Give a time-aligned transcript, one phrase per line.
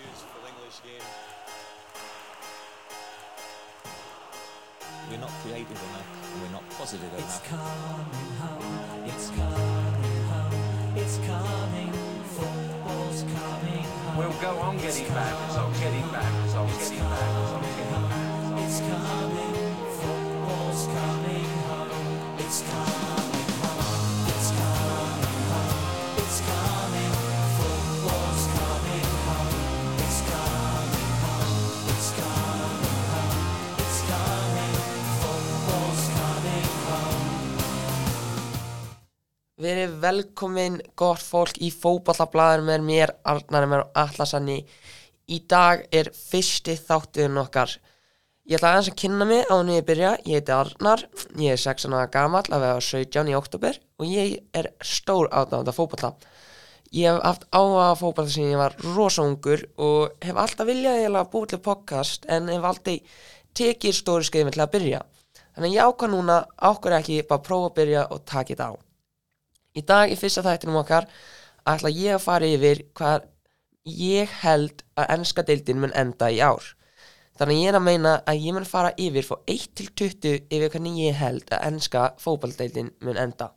[0.00, 1.08] news for the English game.
[5.10, 7.48] We're not creative enough, and we're not positive It's enough.
[7.48, 11.92] coming home, it's coming home, it's coming,
[12.34, 14.16] football's coming home.
[14.16, 18.62] We'll go on getting back, on getting back, on getting back, on getting back.
[18.62, 19.54] It's coming,
[19.98, 21.19] football's coming
[39.60, 44.62] Verið velkomin gott fólk í fótballablaður með mér, Arnar með Atlasanni.
[45.28, 47.74] Í dag er fyrsti þáttuðin okkar.
[48.48, 50.14] Ég ætla aðeins að kynna mig á henni ég byrja.
[50.24, 51.04] Ég heiti Arnar,
[51.36, 55.76] ég er 16 ára gamall að vera 17 í oktober og ég er stór átnáðan
[55.76, 56.14] fótballa.
[56.96, 61.04] Ég hef haft áhuga á fótballa sem ég var rosa ungur og hef alltaf viljað
[61.12, 63.02] að búið til podcast en hef aldrei
[63.52, 65.08] tekið stóri skrifin til að byrja.
[65.52, 68.72] Þannig að ég ákvað núna ákvað ekki bara að prófa að byrja og taka þetta
[68.72, 68.89] á.
[69.76, 71.06] Í dag í fyrsta þættinum okkar
[71.68, 73.28] ætla ég að fara yfir hvað
[73.86, 76.64] ég held að ennska deildin mun enda í ár.
[77.38, 80.72] Þannig ég er að meina að ég mun fara yfir frá 1 til 20 yfir
[80.74, 83.52] hvernig ég held að ennska fótballdeildin mun enda.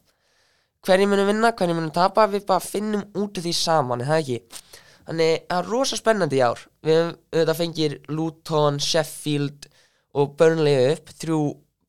[0.83, 4.21] Hverjum munum vinna, hverjum munum tapa, við bara finnum út af því saman, er það
[4.21, 4.63] ekki?
[5.07, 6.63] Þannig að rosa spennandi í ár.
[6.83, 6.99] Við
[7.35, 9.67] höfum fengir Luton, Sheffield
[10.15, 11.39] og Burnley upp, þrjú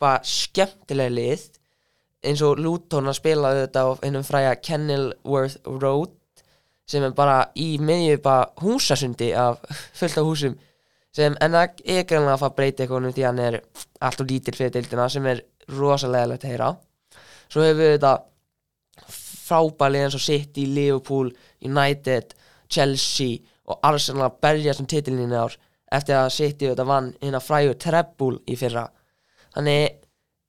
[0.02, 1.47] bara skemmtilega lið
[2.25, 6.14] eins og Luton að spila þetta á hennum fræja Kenilworth Road
[6.89, 9.61] sem er bara í miðju bara húsasundi af
[9.98, 10.56] fullt af húsum
[11.14, 13.58] sem en það er greinlega að fara að breyta eitthvað því hann er
[14.02, 16.70] allt og lítill fyrir deildina sem er rosalega legt að heyra.
[17.48, 18.14] Svo hefur við þetta
[19.45, 21.30] frábælið eins og City, Liverpool,
[21.64, 22.34] United
[22.69, 23.39] Chelsea
[23.70, 25.55] og Arsenal að berja sem titilinu ár
[25.95, 28.89] eftir að City þetta vann hérna fræju treble í fyrra.
[29.55, 30.01] Þannig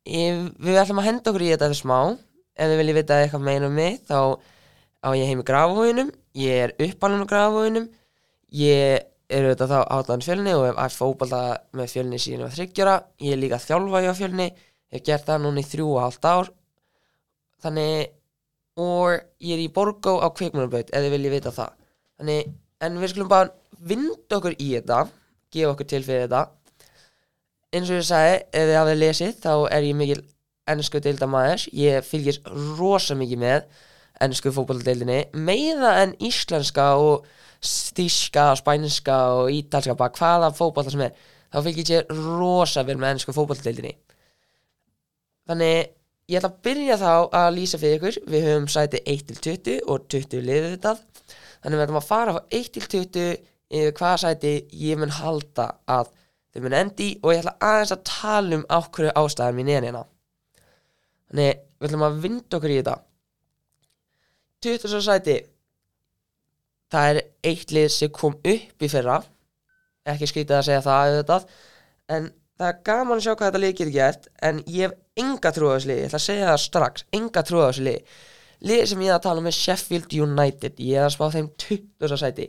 [0.06, 2.00] ég, við ætlum að henda okkur í þetta eftir smá
[2.56, 4.20] ef þið viljið vita eitthvað meira um mig þá
[5.06, 7.90] á ég heim í grafhóinum ég er uppalinn á grafhóinum
[8.56, 11.42] ég er auðvitað þá átlaðan fjölni og hef æft fótbalta
[11.76, 12.96] með fjölni síðan á þryggjara
[13.26, 14.48] ég er líka að þjálfa hjá fjölni
[14.96, 16.52] hef gert það núna í þrjú og hálft ár.
[17.64, 18.14] Þannig
[18.82, 21.78] og ég er í Borgó á kvikmunarbaut ef þið viljið vita það.
[22.20, 22.52] Þannig,
[22.86, 23.54] en við skulum bara
[23.90, 25.02] vinda okkur í þetta
[25.56, 26.44] gefa okkur til fyrir þetta
[27.74, 30.22] eins og ég sagði, ef þið hafið lesið þá er ég mikil
[30.70, 32.48] ennsku deildamæður ég fylgist
[32.80, 33.68] rosa mikið með
[34.26, 37.26] ennsku fótballdeildinni meira en íslenska og
[37.66, 41.14] þíska, spænska og ítalska bara hvaða fótballa sem er.
[41.52, 43.96] Þá fylgist ég rosa vel með ennsku fótballdeildinni
[45.50, 45.92] þannig
[46.30, 48.20] ég ætla að byrja þá að lýsa fyrir ykkur.
[48.32, 50.94] Við höfum sæti 1-20 og 20 liðið þetta.
[51.62, 53.28] Þannig við ætlum að fara frá 1-20
[53.76, 56.12] yfir hvaða sæti ég mun halda að
[56.56, 60.06] þau mun endi og ég ætla aðeins að tala um ákveðu ástæðar mín er hérna.
[61.28, 61.50] Þannig
[61.82, 62.96] við ætlum að vinda okkur í þetta.
[64.66, 65.36] 20 svo sæti.
[66.96, 67.20] Það er
[67.52, 69.18] eitt lið sem kom upp í fyrra.
[70.08, 71.48] Ekki skrítið að segja það auðvitað
[72.16, 75.52] en það er gaman að sjá hvað þetta lið getur gert en ég hef enga
[75.52, 78.84] trú á þessu lið ég ætla að segja það strax, enga trú á þessu lið
[78.92, 80.80] sem ég er að tala um er Sheffield United.
[80.80, 82.48] Ég er að spá þeim 20 svo sæti.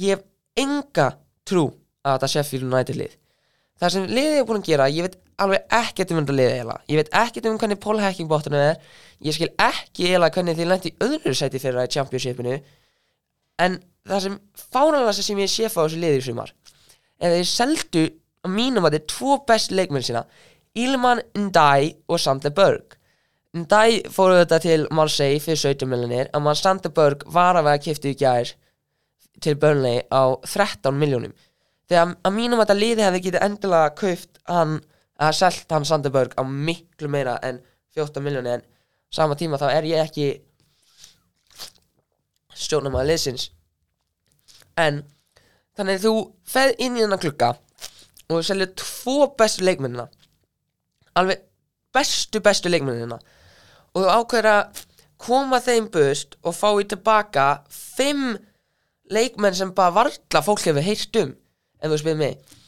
[0.00, 0.24] Ég hef
[0.64, 1.10] enga
[1.44, 1.66] trú
[2.06, 3.18] á þetta Sheffield United lið
[3.84, 6.84] það sem liðið er búin að gera, ég veit alveg ekkert um þetta liðið eiginlega,
[6.90, 8.80] ég veit ekkert um hvernig Paul Hacking bóttunum er,
[9.24, 12.58] ég skil ekki eiginlega hvernig þið lendi í öðru sæti fyrir að championshipinu,
[13.64, 13.78] en
[14.08, 14.36] það sem
[14.72, 16.52] fánalega sem ég sé fá þessu liðið í sumar,
[17.20, 18.04] er þeir seldu
[18.44, 20.24] á mínum að þeir tvo best leikmenn sína,
[20.74, 22.96] Ilman Ndai og Sander Berg.
[23.54, 27.82] Ndai fóru þetta til Marseille fyrir 17 miljonir, en mann Sander Berg var að vera
[27.84, 28.54] kiftið í gær
[29.44, 31.34] til Burnley á 13 miljónum
[31.90, 34.78] þegar að mínum að þetta liði hefði getið endilega kauft hann
[35.20, 37.60] að selt hann Sanderberg á miklu meira en
[37.94, 38.64] 14 miljóni en
[39.14, 40.28] sama tíma þá er ég ekki
[42.54, 43.50] stjórnum að liðsins.
[44.78, 45.02] En
[45.78, 46.14] þannig þú
[46.48, 47.54] feð inn í þennan klukka
[48.24, 50.08] og þú selja tvo bestu leikmennina
[51.18, 51.44] alveg
[51.94, 53.18] bestu bestu leikmennina
[53.94, 54.82] og þú ákveður að
[55.24, 58.34] koma þeim bust og fá í tilbaka fimm
[59.14, 61.34] leikmenn sem bara varla fólk hefur heyrt um
[61.84, 62.58] ef þú spyrir mig.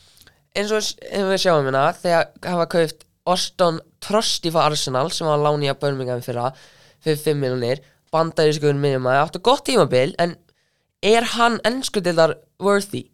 [0.57, 5.41] Eins og ef við sjáum hérna þegar hafa kauft Austin Trusty frá Arsenal sem var
[5.43, 6.53] láni að Birmingham fyrra
[7.03, 7.83] fyrir 5 miljonir
[8.15, 10.37] bandaði skoðun minnum að áttu gott tímabil en
[11.05, 13.07] er hann ennskutildar worthy?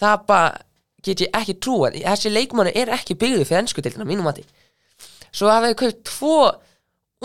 [0.00, 0.54] Það bara
[1.04, 4.46] get ég ekki trúa þessi leikmanni er ekki byggðu fyrir ennskutildina mínum að því
[5.30, 6.38] svo hafið þið kaupt tvo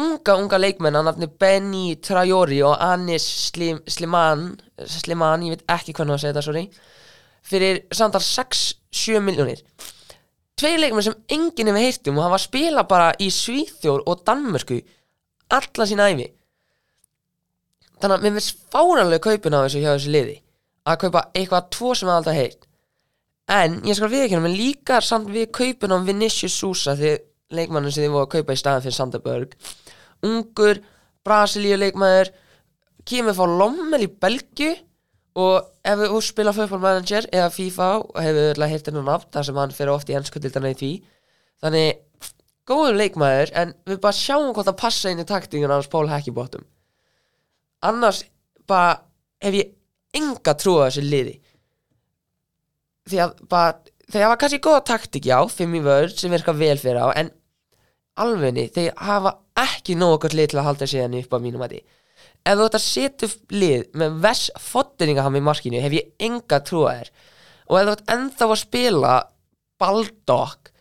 [0.04, 5.96] unga unga leikmenn að nafni Benny Traori og Anis Slim, Sliman Sliman, ég veit ekki
[5.96, 6.66] hvernig að segja þetta, sorry
[7.44, 9.64] fyrir samtal 6-7 miljónir
[10.60, 14.06] tveir leikmenn sem enginn hefur heyrt um og hann var að spila bara í Svíþjór
[14.08, 14.80] og Danmörku
[15.54, 16.30] alla sína æfi
[18.00, 20.38] þannig að mér finnst fáranlega kaupin á þessu hjá þessu liði
[20.84, 22.66] að kaupa eitthvað tvo sem við aldrei heyrt.
[23.54, 27.14] En ég skal viðkynna mér líka samt við kaupin á Vinicius Sousa því
[27.54, 29.56] leikmannin sem þið voru að kaupa í staðan fyrir Sanderberg.
[30.24, 30.80] Ungur,
[31.24, 32.32] Brasilíu leikmaður
[33.08, 34.74] kemur fá lommel í Belgju
[35.40, 37.90] og ef við spila Football Manager eða FIFA
[38.22, 40.78] hefur við öll að heyrta hennar nafn þar sem hann fyrir oft í ennskundildana í
[40.78, 40.92] því.
[41.64, 42.30] Þannig
[42.70, 46.68] góður leikmaður en við bara sjáum hvort það passa inn í taktinguna hans Pól Hækkibóttum
[47.84, 48.24] annars
[48.70, 49.02] bara
[49.44, 49.74] hef ég
[50.16, 51.38] enga trú á þessu liði.
[53.10, 53.74] Því að bara
[54.08, 57.32] þeir hafa kannski góða taktik já, fimm í vörð sem virka vel fyrir á en
[58.24, 61.76] alvegni, þeir hafa ekki nóg okkur lið til að halda henni upp á mínum að
[61.76, 61.82] því
[62.44, 66.60] ef þú ætti að setja upp lið með Vess Fodderingham í markinu hef ég enga
[66.68, 67.12] trú að þér.
[67.70, 69.14] Og ef þú ætti ennþá að spila
[69.80, 70.72] Baldock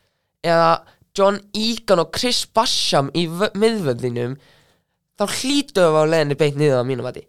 [0.43, 0.71] eða
[1.19, 4.35] John Egan og Chris Basham í vö- miðvöldinum
[5.21, 7.27] þá hlýtu við á leiðinni beint niður á mínum að því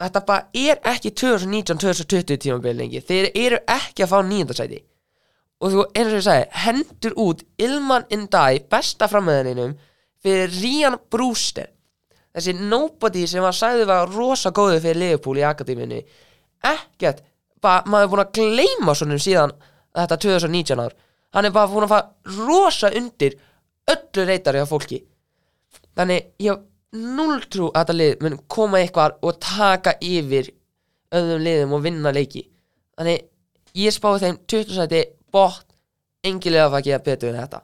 [0.00, 3.02] þetta bara er ekki 2019-2020 tímabil lengi.
[3.04, 4.78] Þeir eru ekki að fá nýjöndarsæti
[5.60, 9.74] og þú eins og ég sagði hendur út Ilman Indai besta framöðuninum
[10.24, 11.68] fyrir Rían Brewster
[12.36, 16.00] þessi nobody sem var sagði var rosa góðu fyrir Liverpool í akademíunni.
[16.70, 17.22] Ekkert,
[17.62, 19.54] bara maður er búin að gleyma svonum síðan
[19.96, 20.96] þetta 2019 ár.
[21.34, 23.38] Hann er bara búin að fara rosa undir
[23.90, 25.00] öllu reytari af fólki.
[25.98, 26.66] Þannig ég hef
[27.00, 30.50] null trú að þetta lið mun koma eitthvað og taka yfir
[31.14, 32.44] öðrum liðum og vinna leiki.
[32.98, 33.26] Þannig
[33.78, 35.66] ég spáði þeim 20 sæti bótt
[36.26, 37.60] engilega að fara að gera betur en þetta.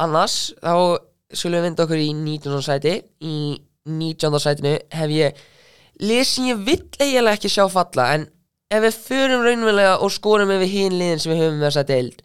[0.00, 0.74] Annars þá
[1.32, 2.60] skulum við vinda okkur í 19.
[2.64, 3.36] sæti í
[3.90, 4.42] 19.
[4.42, 5.40] sætinu hef ég
[6.00, 8.26] lið sem ég vill eiginlega ekki sjá falla en
[8.70, 12.22] ef við förum raunverulega og skorum yfir hinn liðin sem við höfum með þessa deild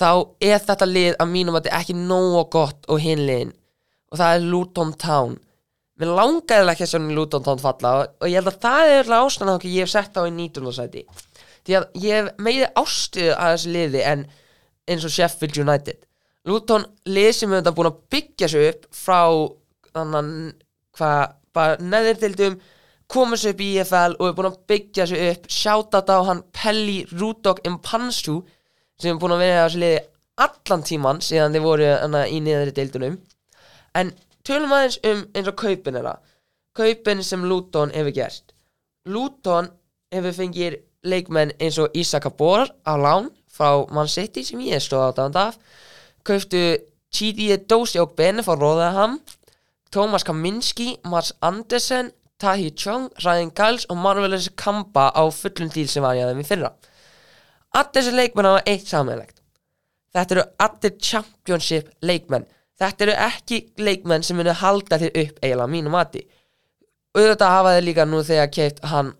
[0.00, 0.08] þá
[0.42, 3.52] er þetta lið að mínum að þetta ekki nógu gott og hinn liðin
[4.10, 5.36] og það er Luton Town
[6.00, 9.54] mér langaði ekki að sjá Luton Town falla og, ég held að það er ástæðan
[9.58, 10.72] okkur ég hef sett á í 19.
[10.74, 11.04] sæti
[11.64, 14.26] því að ég hef meiri ástuðu að þessu liði en
[14.90, 16.00] eins og Sheffield United
[16.44, 19.20] Luton lið sem hefur þetta búin að byggja sig upp frá
[19.94, 20.56] þannig
[20.98, 21.22] hvað,
[21.54, 22.58] bara neðurdildum
[23.14, 25.48] komið sér upp í IFL og er búin að byggja sig upp.
[25.48, 28.40] Sjátat á hann Pelli Rudok Impansu
[29.00, 30.02] sem er búin að vera á þessu liði
[30.44, 31.90] allan tíman síðan þið voru
[32.26, 33.18] í niðri deildunum.
[33.94, 34.10] En
[34.44, 36.34] tölum aðeins um eins og kaupin er það
[36.74, 38.54] kaupin sem Luton hefur gert.
[39.06, 39.70] Luton
[40.12, 45.12] hefur fengið leikmenn eins og Isaka Bor á lán frá Man City sem ég stóð
[45.12, 45.58] átáðan af
[46.24, 46.64] kauptu
[47.14, 49.20] Chidi Dosi og Bene frá Rotherham
[49.92, 52.10] Thomas Kaminski, Mars Andersen
[52.40, 56.48] Tahi Chong, Ryan Giles og Marvelous Kampa á fullum díl sem var í aðeim í
[56.48, 56.72] fyrra.
[57.74, 59.44] Allir þessi leikmenn hafa eitt samanlegt
[60.14, 62.46] Þetta eru allir championship leikmenn.
[62.78, 66.22] Þetta eru ekki leikmenn sem munu halda þér upp eiginlega að mínu mati.
[67.14, 69.10] Auðvitað hafa þeir líka nú þegar keift hann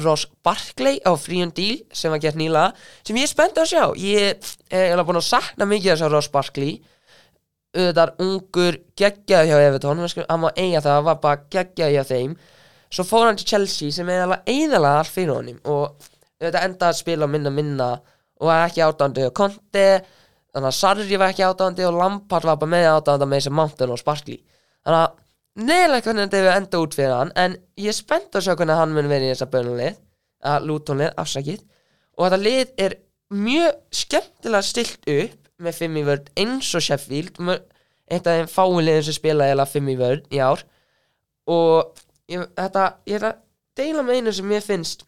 [0.00, 2.70] Ross Barkley á fríum díl sem var gert nýla
[3.04, 3.84] sem ég er spennt að sjá.
[4.00, 4.38] Ég er
[4.70, 6.78] eiginlega búin að sakna mikið þess að Ross Barkley.
[7.72, 12.34] Auðvitað er ungur geggjaði hjá Evertón hann má eiga það, var bara geggjaði hjá þeim.
[12.92, 16.10] Svo fór hann til Chelsea sem er eiginlega allt fyrir honum og
[16.42, 17.92] auðvitað endaði að spila minna minna
[18.42, 19.86] og var ekki átándi og Conte
[20.52, 23.94] þannig að Sarri var ekki átándi og Lampard var bara með átándi með þessi Mountain
[23.94, 24.38] og Sparkly
[24.82, 25.21] þannig að
[25.58, 28.78] neðilega hvernig þetta hefur enda út fyrir hann en ég er spennt að sjá hvernig
[28.78, 29.98] hann mun verið í þessa bönulið
[30.52, 31.60] að Lutonlið, afsakið.
[32.18, 32.96] Og þetta lið er
[33.32, 37.38] mjög skemmtilega stilt upp með fimm í vörð eins og Sheffield
[38.12, 40.64] eitt af þeim fáliðin sem spila eða fimm í vörð í ár.
[41.48, 43.40] Og ég, þetta, ég er að
[43.78, 45.06] deila með einu sem mér finnst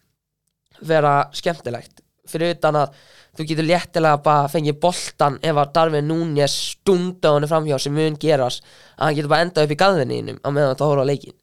[0.85, 2.95] vera skemmtilegt fyrir utan að
[3.35, 8.19] þú getur léttilega bara fengið boltan ef að Darvin Núñez stunda honum framhjá sem mun
[8.21, 8.63] gerast
[8.95, 11.35] að hann getur bara endað upp í gaðinninum á meðan þetta horfa á leikin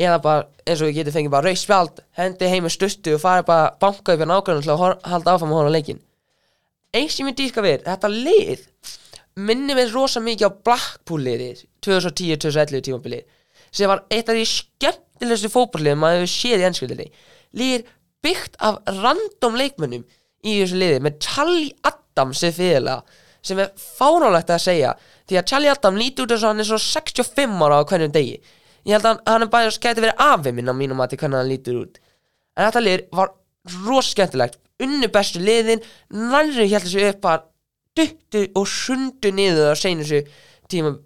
[0.00, 3.22] eða bara eins og við getum fengið bara rauð spjald hendi heim með stustu og
[3.24, 6.00] farið bara banka upp í nákvæmlega til að halda áfram að horfa á leikin
[6.96, 8.64] eins sem ég dýrka við þetta lið
[9.40, 13.26] minni við rosa mikið á Blackpool liðið 2010-2011 tímabilið
[13.70, 17.08] sem var eitt af því skemmtilegustu fótballliðum að hefur séð í ennskjöldinni
[17.60, 17.92] lið
[18.24, 20.06] byggt af random leikmönnum
[20.46, 24.94] í þessu liði með Charlie Adams sem fyrirlega sem er fáránlegt að segja
[25.28, 28.12] því að Charlie Adams lítur út eins og hann er svo 65 ára á hvernig
[28.14, 28.40] degi.
[28.84, 31.50] Ég held að hann, er bara skæti verið afi minn á mínum að hvernig hann
[31.50, 32.00] lítur út.
[32.56, 33.32] En þetta lið var
[33.86, 35.82] rosa skemmtilegt unnu bestu liðin
[36.12, 37.46] nærri held þessu upp að
[37.98, 40.22] duttu og sundu niður á seinustu
[40.70, 41.00] tímum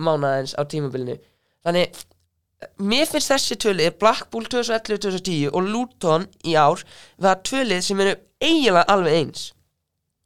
[0.00, 1.18] mánaðins á tímabilinu.
[1.62, 1.98] Þannig
[2.82, 6.84] mér finnst þessi tvölið Blackpool 2011-2010 og Luton í ár
[7.18, 9.50] vera tvölið sem eru eiginlega alveg eins.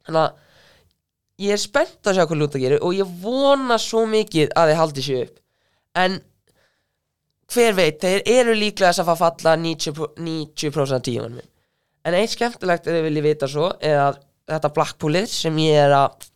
[0.07, 4.55] Þannig að ég er spennt að sjá hvað Luton gerir og ég vona svo mikið
[4.57, 5.43] að þeir haldi sér upp.
[5.97, 6.17] En
[7.53, 11.37] hver veit, þeir eru líklega að fara falla 90%, 90 tímanum.
[11.37, 11.53] Minn
[12.07, 16.29] en eitt skemmtilegt að vilja vita svo er að þetta Blackpoolið sem ég er að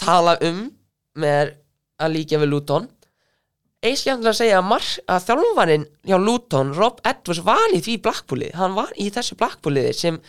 [0.00, 0.66] tala um
[1.22, 1.54] með
[2.02, 2.88] að líka við Luton
[3.98, 8.54] skemmtilegt að segja að, mar, að þjálfarinn hjá Luton, Rob Edwards var í því Blackpoolið,
[8.58, 10.20] hann var í þessu Blackpooliði sem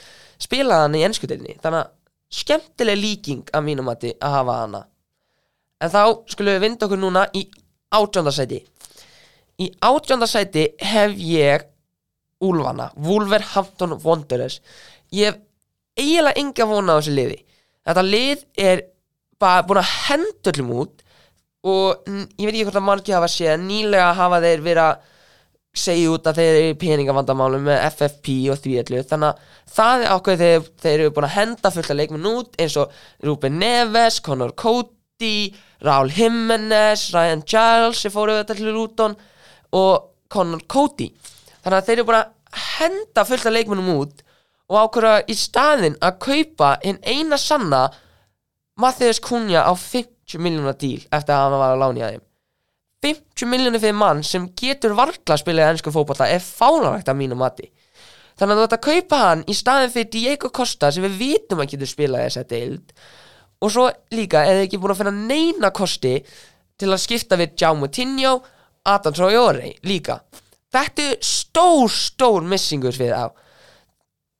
[0.41, 1.91] spilaði hann í ennskudelinni þannig að
[2.33, 4.85] skemmtileg líking að mínum að að hafa hana.
[5.83, 7.45] En þá skulum við vinda okkur núna í
[7.93, 8.63] átjóndarsæti
[9.61, 11.69] í átjóndarsæti hef ég
[12.43, 14.59] Úlfana, Wolverhampton Wanderers.
[15.13, 15.37] Ég hef
[15.95, 17.37] eiginlega enga vona á þessu liði.
[17.87, 18.81] Þetta lið er
[19.39, 21.02] bara búin að henda öllum út
[21.63, 25.09] og ég veit ekki hvort að margir hafa séð nýlega hafa þeir verið að
[25.83, 30.11] segja út að þeir eru peningavandamálum með FFP og því allu þannig að það er
[30.13, 34.19] ákveð þegar þeir eru búin að henda fullt að leikminn út eins og Ruben Neves,
[34.21, 35.37] Conor Cody
[35.83, 39.17] Raúl Jimenez, Ryan Giles sem fóru þetta til Luton
[39.73, 41.09] og Conor Cody.
[41.63, 44.23] Þannig að þeir eru búin að henda fullt að leikmennum út
[44.69, 47.87] og ákveða í staðinn að kaupa hinn eina sanna
[48.79, 50.12] Mathias Cunha á 50
[50.43, 52.23] miljónar díl eftir að hann var að láni að þeim.
[53.03, 57.19] 50 miljónir fyrir mann sem getur varla að spila í ennsku fótballa er fánarægt að
[57.19, 57.67] mínu mati.
[58.39, 61.61] Þannig að þú ætti að kaupa hann í staðin fyrir Diego Costa sem við vitum
[61.61, 62.93] að getur spilað þess að deild.
[63.63, 66.15] Og svo líka eða ekki búin að finna neina kosti
[66.79, 68.33] til að skipta við Jaume Tinho
[68.89, 70.21] Adam Traore líka?
[70.73, 73.27] Þetta er stór stór missingur fyrir þá.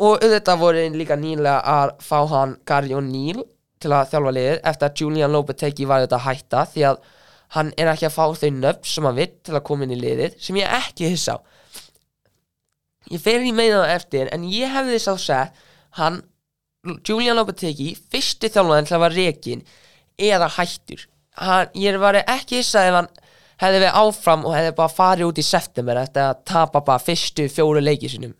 [0.03, 3.43] Og auðvitað voru líka nýlega að fá hann Gary O'Neill
[3.83, 6.99] til að þjálfa liðir eftir að Julian Lopetegui var auðvitað að hætta því að
[7.53, 9.99] hann er ekki að fá þau nöfn sem hann vill til að koma inn í
[10.01, 11.39] liðið sem ég ekki hissa á.
[13.13, 15.65] Ég fer í meina það eftir en ég hefði sá sett
[15.99, 16.21] hann
[17.07, 19.65] Julian Lopetegui fyrsti þjálfaðin til að var rekin
[20.19, 21.05] eða hættur.
[21.39, 23.11] Hann, ég var ekki hissa ef hann
[23.61, 27.47] hefði við áfram og hefði bara farið út í september eftir að tapa bara fyrstu
[27.51, 28.33] fjóru leiki sinum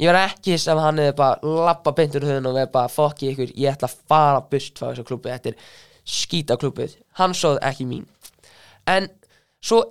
[0.00, 3.52] ég var ekki ef hann hefði bara lappa beintur höfðun og við bara fokki ykkur
[3.54, 5.70] ég ætla að fara burt frá þessu klubbi þetta er
[6.06, 8.06] skýta klubbið hann sóð ekki mín.
[8.86, 9.08] En
[9.60, 9.82] svo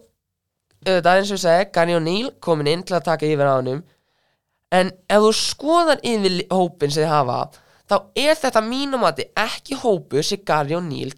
[0.86, 3.84] auðvitað eins og ég segi Gary O'Neill komin inn til að taka yfir á hannum
[4.76, 7.40] en ef þú skoðar yfir hópin sem þið hafa
[7.90, 11.14] þá er þetta mínum að þetta ekki hópu sem Gary O'Neill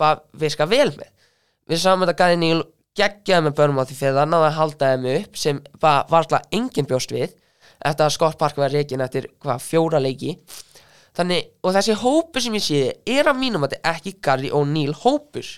[0.00, 1.10] bara viska vel með.
[1.68, 2.62] Við sáum þetta Gary O'Neill
[2.98, 6.40] geggjaði með börnum á því fyrir það náði að halda þeim upp sem bara varla
[6.56, 7.34] engin bjóst við
[7.80, 10.36] eftir að Scott Parker var reikin eftir hvað fjóra leiki.
[11.16, 12.82] Þannig og þessi hópur sem ég sé
[13.18, 15.48] er að mínum að þetta ekki Gary O'Neill hópur.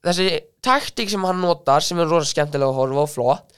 [0.00, 0.28] Þessi
[0.64, 3.56] taktík sem hann notar sem er rosa skemmtilega að horfa og flott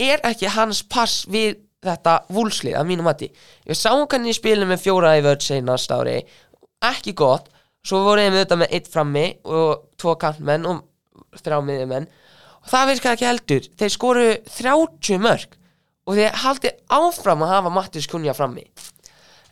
[0.00, 3.28] er ekki hans pass við þetta vúlslið að mínum mati.
[3.68, 6.22] Ég sá hann í spilinu með fjóra í vörð seinast ári,
[6.82, 7.50] ekki gott.
[7.84, 10.80] Svo voru við auðvitað með eitt frammi og tvo kantmenn og
[11.36, 12.06] þrjá miðjumenn.
[12.64, 13.66] Og það virkaði ekki heldur.
[13.76, 15.58] Þeir skoru 30 mörg
[16.04, 18.64] og þeir haldi áfram að hafa Mattis Kunja frammi.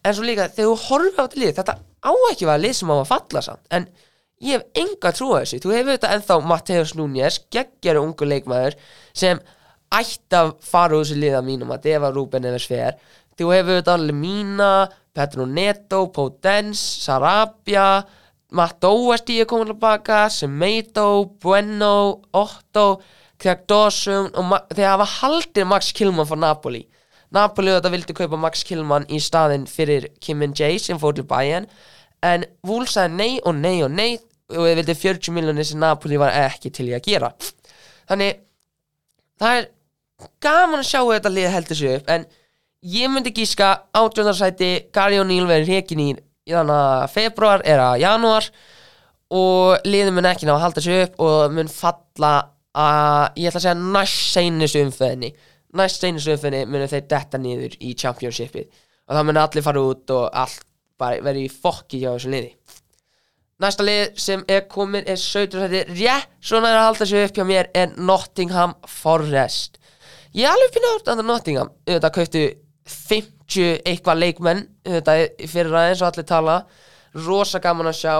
[0.03, 2.93] En svo líka þegar þú horfið á þetta lið þetta á ekki að lið sem
[2.93, 3.65] á að falla samt.
[3.71, 3.89] En
[4.43, 5.63] ég hef enga trú á þessu.
[5.63, 8.79] Þú hefur þetta ennþá Matteus Núñez geggjari ungu leikmaður
[9.15, 9.41] sem
[9.93, 12.99] ætti að fara úr þessu liða mínum að defa Rúben eða Sver
[13.39, 14.73] þú hefur þetta allir Mína
[15.13, 18.03] Petro Neto, Podens, Sarabia
[18.53, 23.01] Matt Óvesti er komin tilbaka Semedo, Bueno Otto,
[23.43, 26.85] Craig Dawson og Ma- þeir hafa haldið Max Kilman frá Napoli.
[27.33, 31.25] Napoli þetta vildi kaupa Max Kilman í staðinn fyrir Kim and Jay sem fór til
[31.27, 31.67] Bayern.
[32.23, 34.11] En Wolf sagði nei og nei og nei
[34.53, 37.33] og þið vildi 40 miljonir sem Napoli var ekki til í að gera.
[38.11, 38.37] Þannig
[39.41, 39.69] það er
[40.45, 42.27] gaman að sjá þetta lið heldur sig upp en
[42.93, 46.11] ég myndi gíska átjóndarsæti Gary O'Neill verður rekin í
[47.15, 48.49] februar að janúar
[49.33, 52.33] og liðin mun ekki ná að halda sig upp og mun falla
[52.73, 55.33] að ég ætla að segja næst seinustu umföðinni
[55.79, 58.69] næst seinustu umföðinni munu þeir detta niður í championshipið.
[59.09, 60.65] Og það munu allir fara út og allt
[61.01, 62.53] bara verið í fokki hjá þessu liði.
[63.63, 67.37] Næsta lið sem er komin er 17 sæti rétt svona er að halda sig upp
[67.39, 69.79] hjá mér er Nottingham Forest.
[70.35, 71.73] Ég er alveg finnur að Nottingham.
[71.87, 72.45] Auðvitað kauptu
[72.93, 76.57] 50 eitthvað leikmenn í fyrir aðeins og allir tala.
[77.15, 78.17] Rosa gaman að sjá.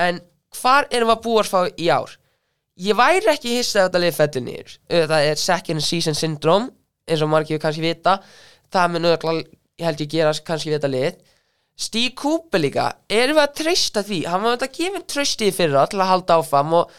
[0.00, 0.22] En
[0.56, 2.16] hvar erum við að búast fá í ár?
[2.80, 4.76] Ég væri ekki hissa að þetta lið fellur niður.
[4.88, 6.70] Auðvitað er second season syndrome
[7.08, 8.16] eins og margir kannski vita.
[8.72, 11.18] Það mun auðvitað ég held ég gera kannski við þetta lið.
[11.82, 14.20] Stíg Kúper líka, erum við að treysta því?
[14.28, 16.92] Hann var þetta gefin trösti í fyrra til að halda áfram og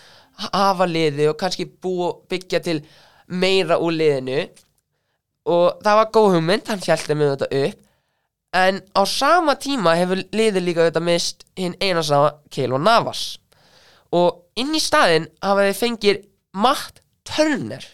[0.49, 2.79] hafa liði og kannski búa byggja til
[3.29, 4.41] meira úr liðinu.
[5.53, 7.79] Og það var góð hugmynd, hann hjælti með þetta upp.
[8.53, 12.19] En á sama tíma hefur liðið líka þetta mist hinn einasta
[12.53, 13.39] Keilo Navas.
[14.13, 16.19] Og inn í staðinn hafa þið fengir
[16.53, 17.85] Matt Turner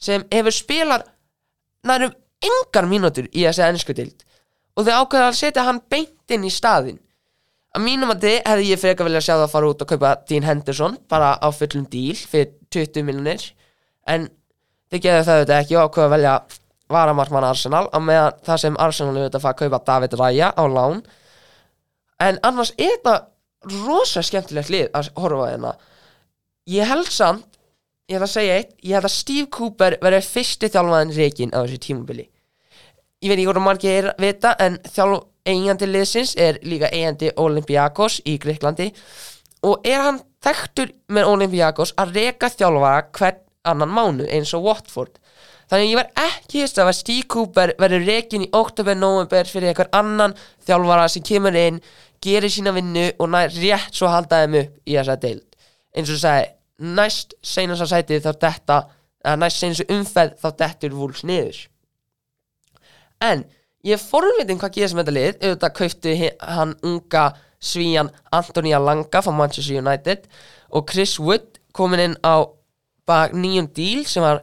[0.00, 1.08] sem hefur spilað
[1.84, 2.14] nærum
[2.44, 4.24] engar mínútur í þessi ennsku dild
[4.74, 7.00] og þau ákveða að setja hann beint inn í staðinn.
[7.74, 10.10] Að mínum að þið hefði ég frekar vilja sjá það að fara út og kaupa
[10.28, 13.46] Dean Henderson bara á fullum díl fyrir 20 miljonir
[14.10, 14.28] en
[14.92, 16.34] þið geðu það auðvitað ekki og ákveða að velja
[16.94, 20.64] varamarkmann Arsenal á meðan það sem Arsenal auðvitað að fara að kaupa David Raya á
[20.70, 21.02] lán.
[22.22, 23.16] En annars er þetta
[23.84, 25.74] rosa skemmtilegt lið að horfa á hérna.
[26.70, 27.58] Ég held samt
[28.08, 31.64] ég ætla að segja eitt, ég held að Steve Cooper verður fyrsti þjálfaðin reikin á
[31.64, 32.28] þessu tímubili
[33.24, 38.20] ég veit ekki hvort margir er vita en þjálf eigandi liðsins er líka eigandi Olympiakos
[38.28, 38.90] í Greiklandi
[39.64, 45.14] og er hann þekktur með Olympiakos að reka þjálfara hvern annan mánu eins og Watford?
[45.72, 49.88] Þannig ég verð ekki hist að Steve Cooper verður reikin í oktober, november fyrir einhver
[49.96, 51.80] annan þjálfara sem kemur inn
[52.24, 55.46] gerir sína vinnu og nær rétt svo halda þeim upp í þessa deild.
[55.94, 56.48] Eins og sagði,
[56.96, 58.78] næst seinast að sæti þá detta,
[59.24, 61.60] eða næst seinast umferð þá dettur vúls niður.
[63.22, 63.44] En
[63.84, 65.36] ég er forvitin hvað gerist með þetta lið.
[65.44, 66.16] Auðvitað kauftu
[66.58, 67.24] hann unga
[67.64, 70.26] svíjan Antonia Langa frá Manchester United
[70.74, 72.44] og Chris Wood komin inn á
[73.08, 74.42] bak nýjum díl sem var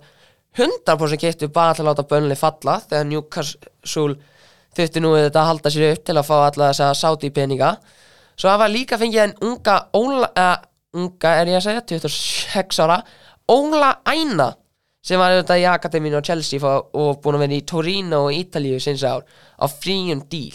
[0.57, 4.15] 100% keiftu bara til að láta bönli falla þegar Newcastle
[4.77, 7.75] þurfti nú þetta að halda sér upp til að fá alla þessa sáti peninga
[8.35, 10.57] svo það var líka fengið en unga Óla, uh,
[10.97, 13.01] unga er ég að segja 26 ára
[13.51, 14.51] Óla Æna
[15.01, 18.77] sem var auðvitað í Akademínu á Chelsea og búin að vera í Torino og Ítalíu
[18.81, 19.25] sinns ár
[19.57, 20.53] á fríum díl.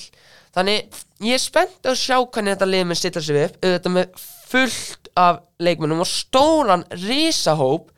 [0.55, 4.21] Þannig ég er spennt að sjá hvernig þetta lið með stilla sig upp auðvitað með
[4.47, 7.91] fullt af leikmennum og stóran risahóp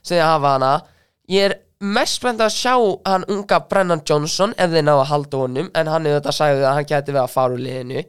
[0.00, 0.72] sem þið hafa hana.
[1.30, 2.74] Ég er mest spennt að sjá
[3.08, 6.66] hann unga Brennan Johnson ef þið ná að halda honum en hann er auðvitað sagði
[6.66, 8.02] að hann gæti við að fara úr liðinu.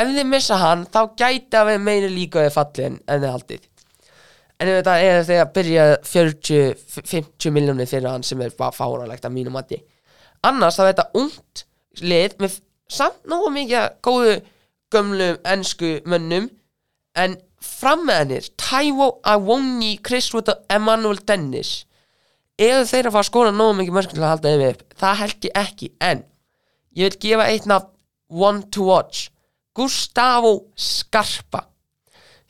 [0.00, 3.66] Ef þið missa hann þá gæti að við meiri líka við fallin en þið haldið.
[4.60, 9.36] En þetta er þegar að byrja 40-50 miljónir fyrir hann sem er bara fáralegt að
[9.36, 9.80] mínum mati.
[10.44, 11.64] Annars þá er þetta ungt
[12.00, 12.56] lið með
[12.90, 14.34] samt nógu mikið góðu
[14.92, 16.48] gömlum ensku mönnum.
[17.16, 21.82] En fram með hennir Taiwo Awoni, Chris Wood og Emmanuel Dennis
[22.60, 25.20] ef þeir að fara að skora nógu mikið mörgum til að halda þeim upp það
[25.22, 26.22] held ég ekki en
[26.98, 27.96] ég vil gefa eitt nafn
[28.30, 29.30] one to watch.
[29.74, 31.66] Gustavo Scarpa.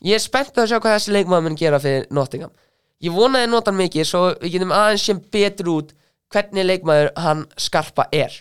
[0.01, 2.53] Ég er spennt að sjá hvað þessi leikmaður mun gera fyrir Nottingham.
[3.01, 5.92] Ég vonaði nota hann mikið svo við getum aðeins sem betur út
[6.33, 8.33] hvernig leikmaður hann Scarpa er.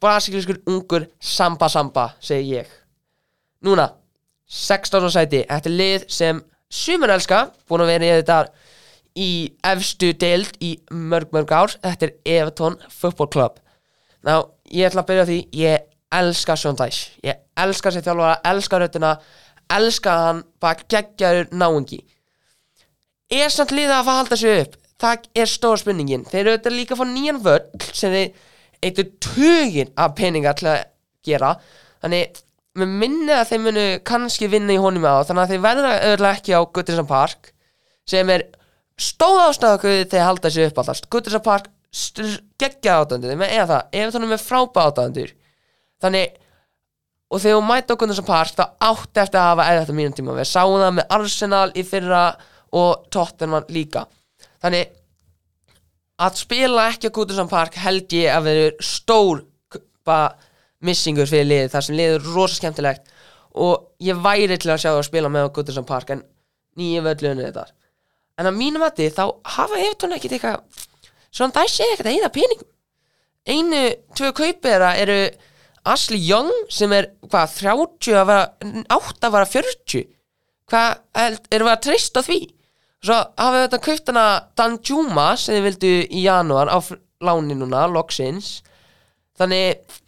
[0.00, 2.72] Brasilískur ungur samba samba segi ég.
[3.64, 3.90] Núna
[4.48, 5.08] 16.
[5.12, 6.40] sæti þetta er lið sem
[6.72, 8.40] sumur elska búin að vera í þetta
[9.18, 9.30] í
[9.66, 11.76] efstu deild í mörg mörg ár.
[11.82, 13.60] Þetta er Everton Football Club.
[14.22, 17.16] Ná, ég ætla að byrja á því ég elska Sean Dyche.
[17.26, 19.16] Ég elska sér þjálfara, elska rödduna
[19.72, 22.00] elska hann, bara geggjaður náungi.
[23.32, 24.78] Er samt liða að halda sig upp?
[25.02, 26.24] Það er stóra spurningin.
[26.28, 28.48] Þeir eru auðvitað líka fá nýjan völl sem þeir
[28.82, 30.82] eittu tugin af peninga til að
[31.26, 31.54] gera.
[32.04, 32.42] Þannig
[32.78, 36.36] með minni að þeir munu kannski vinna í honum á þannig að þeir verða auðvitað
[36.36, 37.50] ekki á Guttinsan Park
[38.08, 38.46] sem er
[39.00, 41.70] stóð ástæðu þeir halda sig upp alltaf Guttinsan Park
[42.60, 45.34] geggja átöndur með eða það, ef þannig með frábæð átöndur
[46.02, 46.38] þannig
[47.32, 50.16] og þegar þú mæta á Guttinsan Park þá átti eftir að hafa eða þetta mínum
[50.16, 50.34] tíma.
[50.36, 52.24] Við sáum það með Arsenal í fyrra
[52.76, 54.04] og Tottenham líka.
[54.62, 54.92] Þannig
[56.22, 59.44] að spila ekki á Guttinsan Park held ég að vera stór
[60.82, 63.12] missingur fyrir liðið þar sem liðið er rosa skemmtilegt.
[63.52, 66.24] Og ég væri til að sjá það að spila með á Guttinsan Park en
[66.80, 67.70] nýja völlunni þetta
[68.42, 69.24] en að mínum að þá
[69.56, 70.84] hafa Evertón ekkert eitthvað
[71.32, 72.68] svona það sé ekkert að eða peningum.
[73.42, 73.82] Einu,
[74.18, 75.18] tvö kaupera eru
[75.88, 78.44] Ashley Young sem er hvað 30 að vera
[78.98, 80.04] 8 að vera 40
[80.72, 82.40] hvað erum við að treysta því?
[83.02, 84.26] Svo hafið þetta kaupt hana
[84.58, 86.78] Dan Juma sem þið vildu í janúar á
[87.22, 88.60] láni núna, loksins.
[89.38, 89.98] Þannig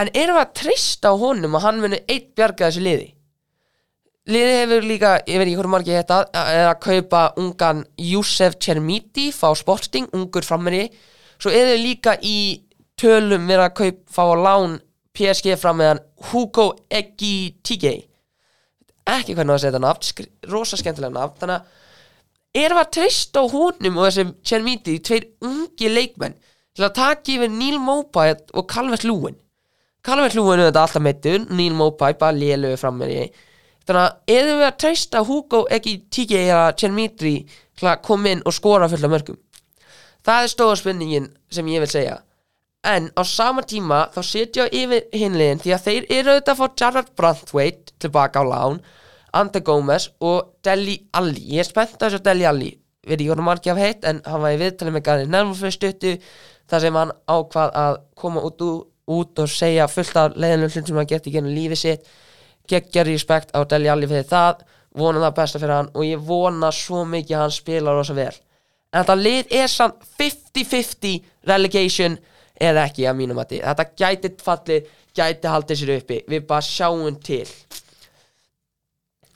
[0.00, 3.13] en erum við að treysta á honum og hann muni eitt bjarga þessu liði
[4.30, 9.28] liði hefur líka, ég veit ekki hverju margir þetta er að kaupa ungan Youssef Chermiti
[9.34, 10.86] fá sporting, ungur frammeri
[11.36, 12.38] svo er þau líka í
[13.00, 14.78] tölum verið að kaup, fá á lán
[15.14, 17.94] PSG fram meðan Hugo Ekitike
[19.04, 21.36] ekki hvernig að setja nafn, rosa skemmtilega nafn.
[21.42, 26.36] Þannig að erum við að treysta á honum og þessum Chermiti, tveir ungi leikmenn
[26.74, 29.36] til að taka yfir Neil Mopai og Calvert Lúin
[30.04, 33.26] Calvert Lúin er þetta alltaf meittur, Neil Mopai bara lélögu fram með því
[33.84, 37.36] þannig að erum við að treysta Hugo Ekitike eða Chermiti
[37.74, 39.40] til að koma inn og skora fullt af mörgum
[40.24, 42.18] það er stóða spurningin sem ég vil segja.
[42.84, 46.80] En á sama tíma þá setja yfir hinliðin því að þeir eru auðvitað að fá
[46.80, 48.80] Jarrard Branthwaite tilbaka á lán
[49.34, 51.40] Ante Gómez og Deli Alli.
[51.56, 52.72] Ég er spennt að þessu Deli Alli.
[53.04, 55.56] Veit ekki hvað hann margir af heitt en hann var í viðtalið með Gary Neville
[55.58, 56.12] fyrir stuttu
[56.70, 58.62] þar sem hann ákvað að koma út,
[59.16, 62.14] út og segja fullt af leiðinlega hlut sem hann gert í genið lífi sitt
[62.68, 64.64] geggja respekt á Deli Alli fyrir það.
[64.94, 68.32] Vona það besta fyrir hann og ég vona svo mikið að hann spila rosa vel.
[68.94, 72.18] En þetta lið er samt 50-50 relegation
[72.54, 76.20] eða ekki að mínum að þetta gæti fallið, gæti haldið sér uppi.
[76.30, 77.48] Við bara sjáum til.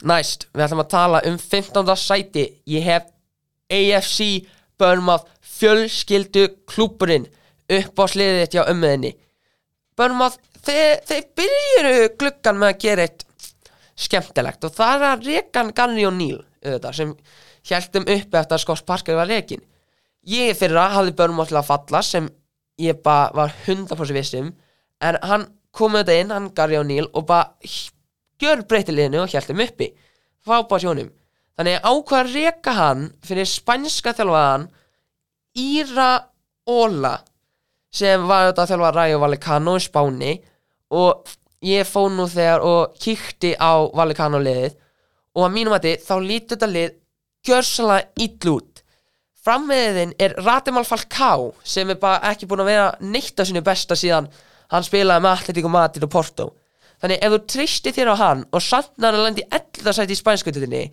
[0.07, 1.95] Næst, við ætlum að tala um 15.
[1.99, 2.45] sæti.
[2.71, 3.11] Ég hef
[3.69, 4.47] AFC
[4.79, 7.27] Burnmouth fjölskyldu klúburinn
[7.69, 9.11] upp á sliðið þitt hjá ömmuðinni
[9.99, 13.25] Burnmouth, þeir, þeir byrjuðu gluggan með að gera eitt
[13.99, 17.13] skemmtilegt og það er að Regan Garni og Neil auðvitað, sem
[17.69, 19.63] hjæltum uppi eftir að Scott Parker var rekin
[20.29, 22.27] ég fyrra hafði Burnmouth til að falla sem
[22.79, 24.51] ég bara var 100% vissum
[25.03, 27.53] en hann kom þetta inn, hann Garni og Neil og bara
[28.39, 29.91] gjör breytti liðinu og hjæltum uppi.
[30.45, 31.09] Fábá sjónum
[31.59, 34.69] þannig að ákvað að reka hann fyrir spænska þjálfaðan
[35.59, 36.11] Íra
[36.69, 37.17] Óla
[37.91, 40.33] sem var þetta að þjálfa Ræju Valikano í Spáni
[40.89, 41.29] og
[41.65, 44.77] ég fóð nú þegar og kíkti á Valikano liðið
[45.35, 46.93] og að mínum að þá lítur þetta lið
[47.47, 48.83] gjörsalega ill út
[49.39, 53.97] frammeðin er Ratimal Falcao sem er bara ekki búin að vera neitt af sinu besta
[53.97, 54.27] síðan
[54.69, 56.49] hann spilaði með Atletico Madrid og Porto
[56.99, 59.93] þannig ef þú tristir þér á hann og hann að lendi 11.
[59.95, 60.83] sæti í spænskututinni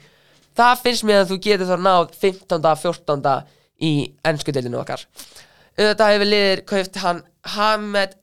[0.56, 2.68] það finnst mér að þú getur þá náð 15.
[2.82, 3.34] 14.
[3.82, 3.92] í
[4.24, 5.02] ennskutilinu okkar
[5.76, 7.24] auðvitað hefur liðir kauft hann
[7.56, 8.14] Hamed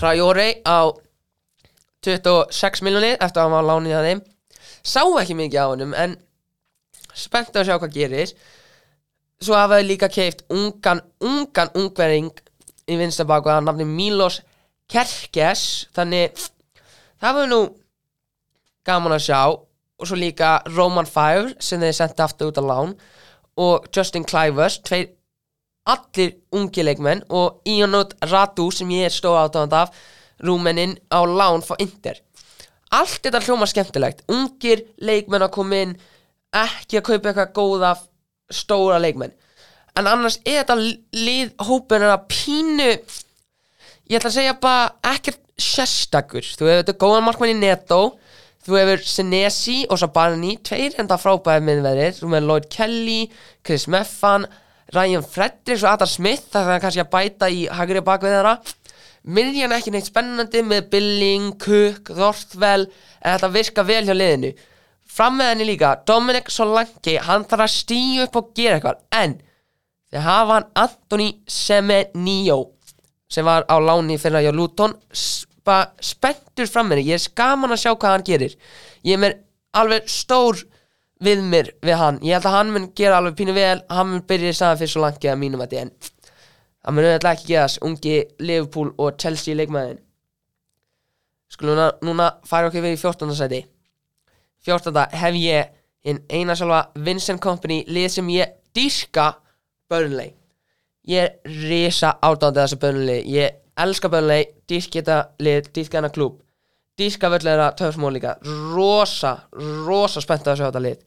[0.00, 0.88] Traore á
[2.00, 4.22] 26 miljonir eftir að hann var lánið að þeim.
[4.80, 6.14] Sá ekki mikið á honum en
[7.12, 8.32] spennt að sjá hvað gerir.
[9.40, 12.32] Svo hafa þau líka keift ungan, ungan ungverðing
[12.88, 14.40] í vinstabaku að nafni Milos
[14.90, 15.86] Kerkes.
[15.96, 16.32] Þannig
[17.20, 17.60] það var nú
[18.88, 19.42] gaman að sjá.
[20.00, 22.94] Og svo líka Roman Fire sem þeir sendi aftur út á lán.
[23.60, 25.10] Og Justin Clivers tveir
[25.92, 29.94] allir ungi leikmenn og Ionut Ratu sem ég er stóð átáðand af
[30.40, 32.20] rúmennin á lán fá Inter.
[32.90, 34.24] Allt þetta hljóma skemmtilegt.
[34.30, 35.96] Ungir leikmenn að koma inn
[36.50, 37.92] ekki að kaupa eitthvað góða
[38.50, 39.34] stóra leikmenn.
[39.98, 46.42] En annars er þetta lið hópin að pínu ég ætla að segja bara ekkert sérstakur.
[46.42, 48.00] Þú hefur þetta góðan markmann í netto
[48.66, 53.20] þú hefur Senesi og Sabani tveir enda frábæði miðverðir þú með Lloyd Kelly,
[53.66, 54.46] Chris Meffan
[54.94, 58.54] Ryan Fredericks og Adam Smith það er kannski að bæta í hagri bakvið þeirra.
[59.30, 64.50] Mirjan ekki neitt spennandi með Billing, Cook, Þorthvel en þetta virka vel hjá liðinu.
[65.10, 69.00] Fram með henni líka, Dominic Solanke hann þarf að stíu upp og gera eitthvað.
[69.10, 69.36] En
[70.10, 72.60] þeir hafa hann Anthony Semenio
[73.30, 74.96] sem var á láni fyrir hjá Luton.
[75.12, 77.10] Spa, spenntur fram með henni.
[77.12, 78.56] Ég er skaman að sjá hvað hann gerir.
[79.06, 79.38] Ég er með
[79.76, 80.64] alveg stór
[81.24, 84.22] við mér við hann, ég held að hann mun gera alveg pínu vel, hann mun
[84.28, 88.14] byrja í staðan fyrir Solanke að mínum að en það mun auðvitað ekki geðast ungi
[88.40, 90.00] Liverpool og Chelsea leikmaðin
[91.50, 93.36] skulum núna, núna færa okkur við í 14.
[93.36, 93.60] sæti.
[94.64, 95.06] 14.
[95.20, 95.72] hef ég
[96.06, 99.32] hinn eina sjálfa Vincent Company lið sem ég dýrka
[99.90, 100.34] Burnley.
[101.10, 103.24] Ég er risa átándið þessu Burnley.
[103.26, 106.38] Ég elska Burnley, dýrka þetta lið dýrka hennar klúb
[107.00, 108.36] dýrka völlera töfsmól líka.
[108.74, 109.36] Rosa,
[109.86, 110.98] rosa spennt að þessu þetta lið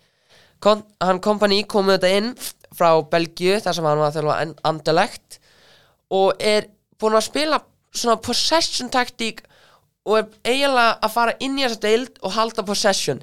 [0.64, 2.30] Kom, hann Company kom með þetta inn
[2.74, 5.40] frá Belgiu þar sem hann var að þjálfa andalegt
[6.14, 6.70] og er
[7.02, 7.60] búin að spila
[7.94, 9.44] svona possession taktík
[10.08, 13.22] og er eiginlega að fara inn í þessa deild og halda possession.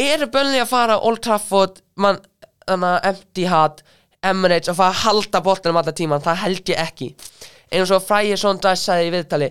[0.00, 2.20] Eru bönni að fara Old Trafford mann,
[2.66, 3.82] þannig að empty hat
[4.24, 7.10] Emirates og fara að halda boltanum alltaf tíman, það held ég ekki.
[7.70, 9.50] Eins og Fræði Sondræs sagði í viðtali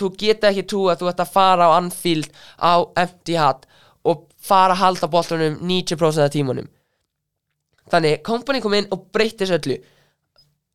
[0.00, 2.72] þú getur ekki trú að þú ert að fara á Anfield á
[3.02, 3.66] empty hat
[4.08, 6.70] og fara að halda boltanum 90% af tímanum
[7.92, 9.78] þannig, kompani kom inn og breytti þessu öllu.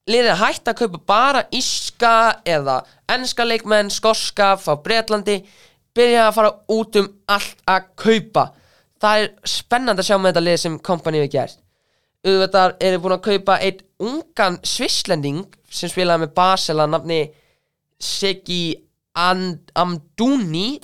[0.07, 2.11] Liðið er hægt að kaupa bara íska
[2.47, 2.79] eða
[3.11, 5.41] enska leikmenn, skoska frá Breitlandi
[5.97, 8.45] byrja að fara út um allt að kaupa.
[9.01, 11.59] Það er spennandi að sjá með þetta lið sem kompani við gert.
[12.27, 17.19] Auðvitað eru búin að kaupa einn ungan svislending sem spilaði með Basel að nafni
[17.99, 18.77] Segi
[19.17, 20.77] And Amduni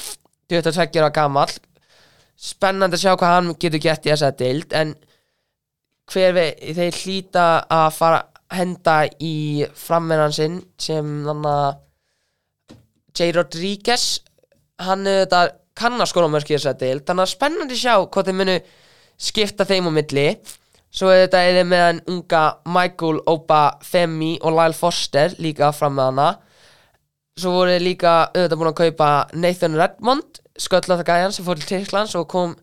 [0.49, 1.51] 22 ára gamall
[2.43, 4.93] spennandi að sjá hvað hann getur gert í þessa deild en
[6.11, 8.21] hver við, þeir hlýta að fara
[8.53, 9.35] henda í
[9.79, 11.81] framverðan sinn sem þannig að
[13.13, 13.29] J.
[13.37, 14.07] Rodríguez
[14.83, 15.43] hann þetta
[15.77, 18.57] kann að skora mörg í þessa deil þannig að spennandi sjá hvað þeir munu
[19.23, 20.27] skipta þeim á milli
[20.93, 22.43] svo er þetta eða með hann unga
[22.75, 26.29] Michael Oba Femi og Lyle Foster líka fram með hana
[27.39, 31.69] svo voru þeir líka auðvitað búin að kaupa Nathan Redmond sköllóta gæjan sem fór til
[31.69, 32.55] Tyrklands og kom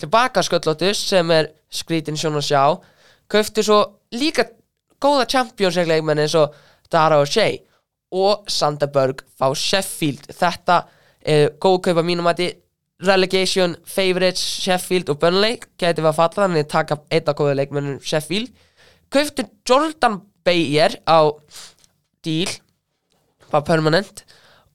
[0.00, 2.62] tilbaka sköllótus sem er skrítin sjón að sjá
[3.28, 3.80] kauftu svo
[4.12, 4.46] líka
[5.00, 6.54] góða championsleikmenn eins og
[6.92, 7.58] Dara og Shea
[8.10, 10.30] og Sanderberg fá Sheffield.
[10.32, 10.82] Þetta
[11.20, 12.54] er góð kaupa mínum að
[13.04, 17.58] relegation, favorites, Sheffield og Burnley geti við að falla þannig að taka einn af góða
[17.60, 18.50] leikmennum Sheffield.
[19.12, 21.30] Kauftu Jordan Bayer á
[22.24, 22.50] deal
[23.52, 24.24] bara permanent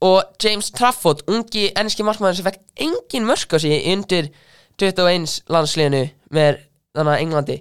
[0.03, 4.27] og James Trafford, ungi ennski markmaður sem fekk engin mörk á sig undir
[4.81, 6.01] 21 landsliðinu
[6.33, 6.59] með
[6.97, 7.57] þannig að Englandi.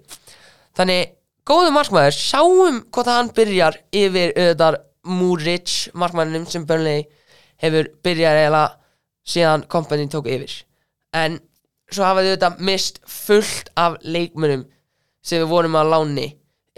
[0.76, 1.12] Þannig
[1.48, 7.04] góðu markmaður sjáum hvort hann byrjar yfir auðvitað Múrich markmannum sem Burnley
[7.62, 8.68] hefur byrjað eiginlega
[9.26, 10.52] síðan kompani tók yfir.
[11.14, 11.40] En
[11.92, 14.62] svo hafa þau þetta mist fullt af leikmönum
[15.26, 16.28] sem við vorum að láni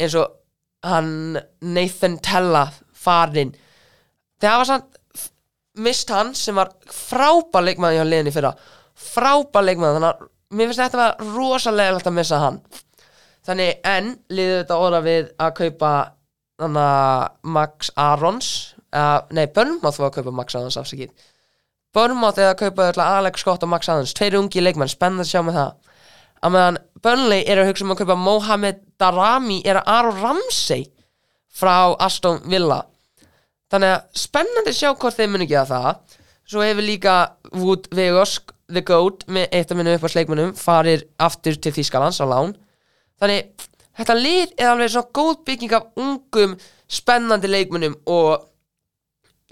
[0.00, 0.33] eins og
[0.85, 2.64] hann Nathan Tella
[2.96, 3.53] farinn.
[4.42, 5.04] Hafa samt f-
[5.75, 8.55] mist hann sem var frábær leikmaður hjá liðinni fyrra.
[8.95, 12.61] Frábær leikmaður þannig að mér finnst þetta að vera rosalega að missa hann.
[13.45, 15.93] Þannig en liðið þetta orða við að kaupa
[16.63, 18.51] þannig að Max Arons
[18.95, 21.11] uh, nei, Börnmátt var að kaupa Max Arons afsakið
[21.95, 25.43] Börnmátt eða að kaupa Alex Scott og Max Arons tveir ungi leikmenn, spennandi að sjá
[25.47, 25.93] með það.
[26.45, 30.89] Að meðan Burnley er að hugsa um að kaupa Mohamed Darami er að Aron Ramsey
[31.55, 32.81] frá Aston Villa
[33.75, 36.19] þannig að spennandi að sjá hvort þeir muni gera það.
[36.45, 37.15] Svo hefur líka
[37.57, 38.39] Wood Vegas
[38.71, 42.55] The Goat með eitt af minni upp á sleikmunum farir aftur til Þýskalands á lán.
[43.21, 43.67] Þannig
[43.99, 46.57] þetta lið er alveg svona góð bygging af ungum
[46.91, 48.49] spennandi leikmunum og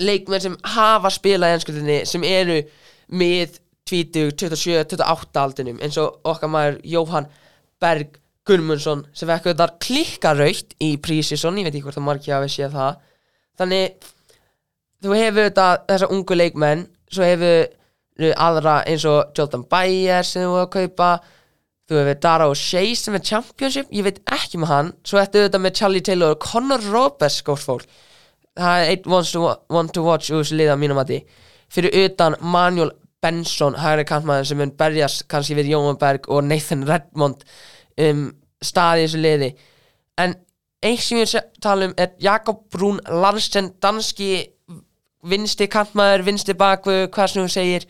[0.02, 2.58] leikmenn sem hafa spilað í ennskutinni sem eru
[3.12, 3.58] með
[3.90, 7.28] 20, 27, 28 aldinum eins og okkar maður Jóhann
[7.82, 12.50] Berg Guðmundsson sem fekk auðvitað klikkaraukt í prísisson, ég veit ekki hvort það margir hafi
[12.50, 12.96] séð það.
[13.60, 14.08] Þannig
[15.02, 17.70] þú hefur þetta þessa ungu leikmenn svo hefur
[18.20, 21.12] aðra eins og Jordan Bayer sem þú hefur að kaupa.
[21.90, 23.90] Þú hefur Dara og Shea sem er championship.
[23.92, 24.92] Ég veit ekki með hann.
[25.04, 27.86] Svo ertu þetta með Charlie Taylor og Conor Roberts gótt fólk.
[28.56, 29.08] Það er einn
[29.72, 31.20] one to, watch úr þessu liða mínum að því
[31.72, 32.92] fyrir utan Manuel
[33.24, 37.46] Benson hægri kantmaður sem mun berjast kannski við Jóhann Berg og Nathan Redmond
[37.96, 38.26] um
[38.62, 39.50] staði í þessu liði.
[40.20, 40.34] En
[40.84, 41.32] eitt sem ég
[41.64, 44.51] tala um er Jakob Brún Larsen danski
[45.28, 47.86] vinsti kantmaður, vinsti bakvö hvað sem þú segir.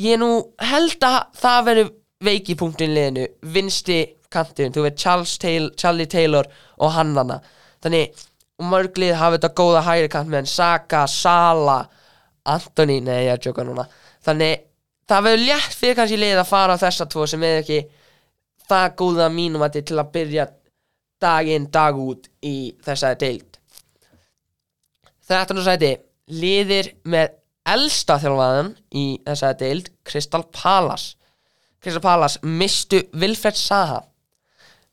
[0.00, 0.30] Ég nú
[0.64, 1.86] held að það veri
[2.22, 3.98] veikipunktin liðinu, vinsti
[4.32, 7.40] kantin, þú veit Taylor, Charlie Taylor og hannana
[7.82, 8.12] þannig,
[8.60, 11.82] og mörglið hafa þetta góða hægri kantmenn, Saka, Sala
[12.48, 13.84] Antoni, nei ég er að tjóka núna.
[14.24, 14.64] Þannig,
[15.10, 17.80] það verður létt fyrir kannski lið að fara á þessa tvo sem er ekki
[18.70, 20.46] það góða mínum að til að byrja
[21.22, 23.18] dag inn, dag út í þessari
[25.22, 25.92] Þetta nú sæti
[26.30, 27.34] liðir með
[27.72, 31.14] elsta þjálfaðan í þessari deild Crystal Palace.
[31.82, 34.02] Crystal Palace mistu Vilfred Saha.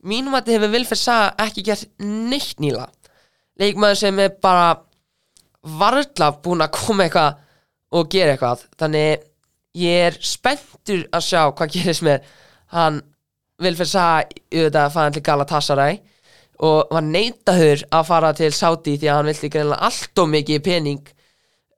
[0.05, 2.87] Mínum að þetta hefur Vilfred Saha ekki gert neitt nýla
[3.59, 4.69] leikmaður sem er bara
[5.79, 7.39] varla búin að koma eitthvað
[7.95, 8.65] og gera eitthvað.
[8.79, 9.25] Þannig
[9.79, 12.29] ég er spenntur að sjá hvað gerist með
[12.75, 13.01] hann
[13.59, 15.99] Vilfred Saha auðvitað að fara til Galatasaray
[16.69, 20.63] og var neitaður að fara til Saudi því að hann vildi greinlega allt og mikið
[20.63, 21.11] pening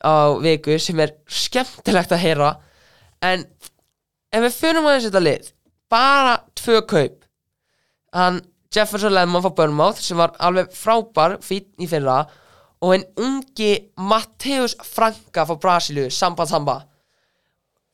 [0.02, 2.52] á viku sem er skemmtilegt að heyra.
[3.22, 3.46] En
[4.32, 5.52] ef við fyrir aðeins þetta lið
[5.92, 7.18] bara tvö kaup.
[8.16, 12.22] Hann Jefferson Lemon frá Burnmouth sem var alveg frábær fín í fyrra
[12.82, 16.80] og en ungi Matteus Franka frá Brasilíu Samba Samba.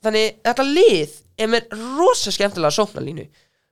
[0.06, 3.26] Þannig þetta lið er með rosa skemmtilega sóknarlínu.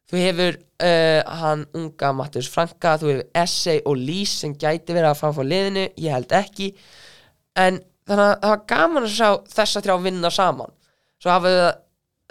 [0.05, 5.11] Þú hefur uh, hann unga Matteus Franka þú hefur Essay og Lís sem gæti verið
[5.11, 6.71] að framfá liðinu ég held ekki.
[7.57, 10.73] En þannig að það var gaman að sjá þessa þrjá vinna saman.
[11.21, 11.65] Svo hafa við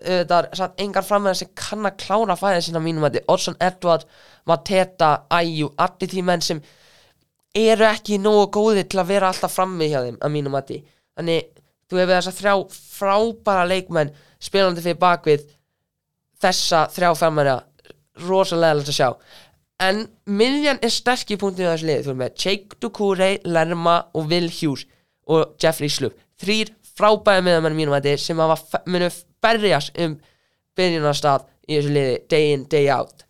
[0.04, 4.06] þetta satt engar frammeðan sem kann að klára fæðið sína mínum að þetta Oddsson Edward,
[4.50, 6.62] Mateta, Æjú allir því menn sem
[7.54, 10.72] eru ekki nógu góðir til að vera alltaf frammi hjá þeim að mínum að
[11.14, 11.46] þannig
[11.88, 15.46] þú hefur þessa þrjá frábæra leikmenn spilandi fyrir bakvið
[16.42, 17.58] þessa þrjá frammeðra
[18.26, 19.08] rosalega að sjá.
[19.82, 23.96] En miðjan er sterk í punktinu á þessu lið þú erum með Jake Dukure, Lerma
[24.14, 24.86] og Will Hughes
[25.30, 29.10] og Jeffrey Slup þrýr frábæði miðjamenn mínum að sem hafa munu
[29.42, 30.18] berjast um
[30.78, 33.24] byrjunarstað í þessu liði day in, day out.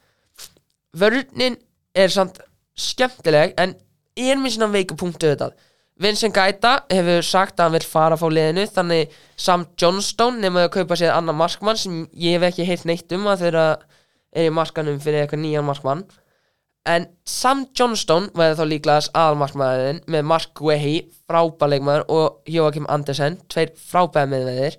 [0.96, 1.56] Vörnin
[1.94, 2.40] er samt
[2.74, 3.76] skemmtileg en
[4.16, 5.54] er með svona veiku punktu auðvitað
[6.02, 10.72] Vincent Gaeta hefur sagt að hann vil fara frá liðinu þannig Sam Johnstone nefnum að
[10.74, 13.66] kaupa sér annar markmann sem ég hef ekki heilt neitt um að þeirra
[14.34, 16.02] er í markanum fyrir eitthvað nýjan markmann
[16.84, 20.96] en Sam Johnston verður þá líklegast aðalmarkmaðurinn með Mark Wehi,
[21.28, 24.76] frábæleikmaður og Joachim Andersen, tveir frábæða miðveðir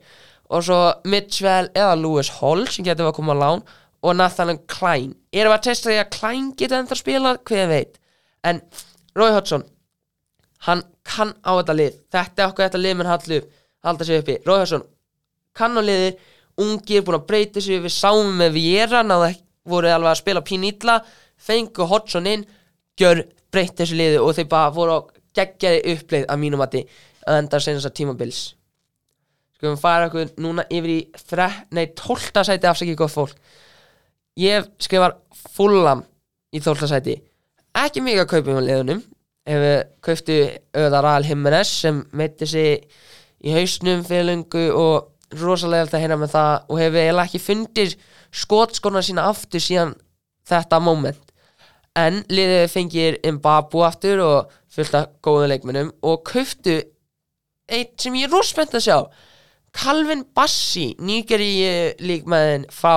[0.54, 3.64] og svo Mitchell eða Lewis Hall sem getur að koma á lán
[4.06, 5.16] og Nathan Klein.
[5.34, 7.98] Erum við að testa því að Klein getur ennþá spila hver veit,
[8.46, 8.62] en
[9.18, 9.66] Roy Hodgson
[10.68, 11.98] hann kann á þetta lið.
[12.14, 13.42] Þetta er okkur þetta lið hallu
[13.86, 14.86] halda sig uppi, Roy Hodgson
[15.56, 16.20] kann á liðir,
[16.62, 20.44] ungir, búin að breyta sig við sáum með Viera, náðu ekki voru alveg að spila
[20.46, 21.00] pín illa
[21.38, 22.46] fengu Hodgson inn,
[23.00, 25.00] gjör breytt þessu liði og þeir bara voru á
[25.36, 26.80] geggjaði uppleið að mínum að
[27.26, 28.42] að enda senast að tímabils.
[29.56, 33.36] Skulum fara okkur núna yfir í þre, nei, tólta sæti afsakið gott fólk.
[34.38, 35.16] Ég skrifar
[35.56, 36.04] fullam
[36.54, 37.16] í tólta sæti.
[37.76, 39.02] Ekki mikið að kaupa um liðunum.
[39.46, 40.38] Ef við kauptu
[40.76, 42.86] auðvitað Ral Jimenez sem meitti sig
[43.46, 47.96] í hausnum fyrir lungu og rosalega að heyra með það og hefur eiginlega ekki fundir
[48.36, 49.94] skotskona sína aftur síðan
[50.50, 51.25] þetta moment
[51.96, 56.82] en liðið fengir Mbabu aftur og fullt af góðum leikmennum og kauftu
[57.72, 58.98] eitt sem ég er rosspennt að sjá
[59.76, 62.96] Calvin Bassi nýgeri líkmaðin frá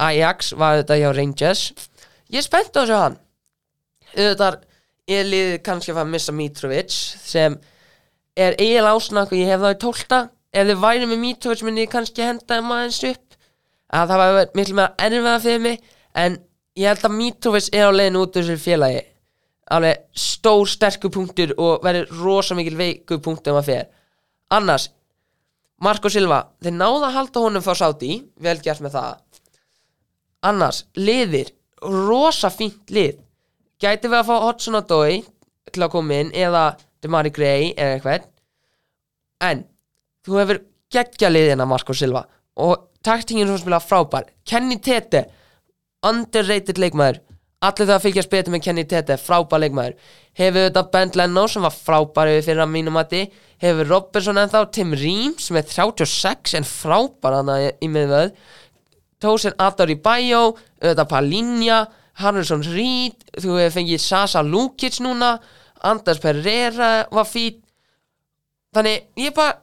[0.00, 1.62] Ajax var þetta hjá Rangers.
[2.32, 3.16] Ég er spennt á að sjá hann.
[4.16, 4.58] Auðvitað
[5.10, 7.56] er liðið kannski að að missa Mitrovic sem
[8.38, 11.92] er eiginlega ásnakku ég hef það í tólta ef þið væri með Mitrovic myndi ég
[11.92, 13.26] kannski henda þeim aðeins upp.
[13.90, 15.80] Að það var miklu meira erfiða fyrir mig
[16.24, 16.38] en
[16.80, 19.04] ég held að Mitrovic er á leiðinu út þessu félagi.
[19.70, 23.90] Alveg stór sterkur punktur og verður rosa mikil veikur punktur um að fyrir
[24.50, 24.90] annars
[25.80, 29.20] Marco Silva, þeir náða að halda honum fá sáti, vel gert með það.
[30.50, 31.54] Annars, liðir.
[31.80, 33.14] Rosa fínt lið.
[33.80, 35.22] Gæti við að fá Hodgson og Dói
[35.72, 36.66] til að koma inn eða
[37.00, 38.26] Demari Gray eða eitthvað.
[39.48, 39.62] En
[40.28, 40.60] þú hefur
[40.92, 42.26] geggja liðina Marco Silva
[42.60, 44.28] og taktingin sem spila frábær.
[44.44, 45.24] Kenny Tete,
[46.06, 47.20] underrated leikmaður.
[47.60, 49.96] Allir það að fylgjast betur með Kenny Tete, frábær leikmaður.
[50.40, 53.26] Hefur þetta Ben Leno sem var frábær yfir fyrir að mínum mati,
[53.60, 57.52] hefur Robertson ennþá, Tim Ream sem er 36 en frábær hann
[57.84, 58.32] í miðvöð
[59.20, 61.80] Tósen Adori Bayo auðvitað Palinja
[62.22, 65.34] Harrison Reed, þú hefur fengið Sasa Lukic núna
[65.84, 67.60] Anders Pereira var fít
[68.72, 69.58] þannig ég bara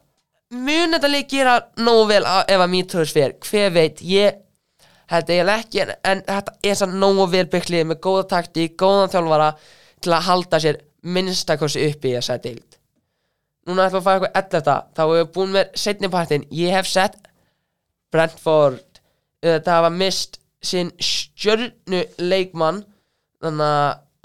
[0.53, 4.37] mun þetta leik gera nógu vel að- ef að Mitrovic fer, hver veit ég
[5.11, 9.13] held eiginlega ekki en, en þetta er sann nógu vel bygglið með góða takti, góðan
[9.13, 9.51] þjálfara
[10.03, 12.77] til að halda sér minnstakossi uppi í þessa deild.
[13.67, 16.45] Núna ætlum við að fara eitthvað ell þetta þá hefur við búin með setni partin
[16.55, 17.17] ég hef sett
[18.11, 19.01] Brentford.
[19.43, 22.83] Þetta hafa mist sinn stjörnu leikmann
[23.43, 23.73] þannig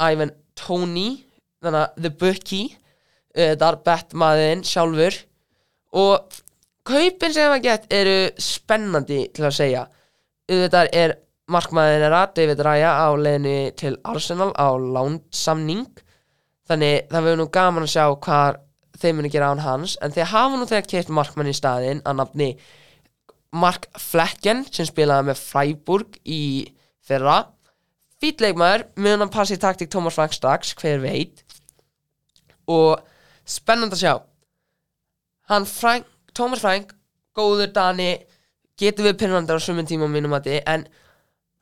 [0.02, 1.18] að Ivan Toney
[1.62, 2.70] þannig að The Bookie
[3.36, 5.18] þetta er betmaðinn sjálfur.
[5.98, 6.38] Og
[6.88, 9.82] kaupin sem það gett eru spennandi til að segja
[10.50, 11.14] auðvitað er
[11.52, 15.86] markmaðin er að David Raya á leiðinu til Arsenal á lánsamning
[16.70, 18.60] þannig það verður nú gaman að sjá hvað
[19.02, 19.96] þeir muni gera án hans.
[20.02, 22.48] En þeir hafa nú þegar keipt markmann í staðinn að nafni
[23.52, 26.42] Mark Flecken sem spilaði með Freiburg í
[27.04, 27.42] fyrra.
[28.22, 31.42] Fýtleikmaður mun hann passi í taktík Thomas Frank strax, hver veit.
[32.70, 33.00] Og
[33.44, 34.14] spennand að sjá.
[35.50, 36.94] Hann Frank, Thomas Frank
[37.36, 38.12] góður Dani
[38.82, 40.86] getur við pinnandar á sumum tíma á mínum mati en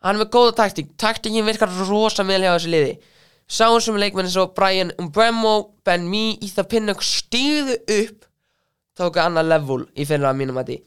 [0.01, 0.95] hann er með góða taktík.
[1.01, 2.95] Taktíkin virkar rosa vel hjá þessu liði.
[3.51, 8.29] Sáum sem leikmenn eins og Brian Umbremo, Ben Mee, Ethan Pinnock stíðu upp
[8.99, 10.79] tóku annað level í fyrra á mínum mati.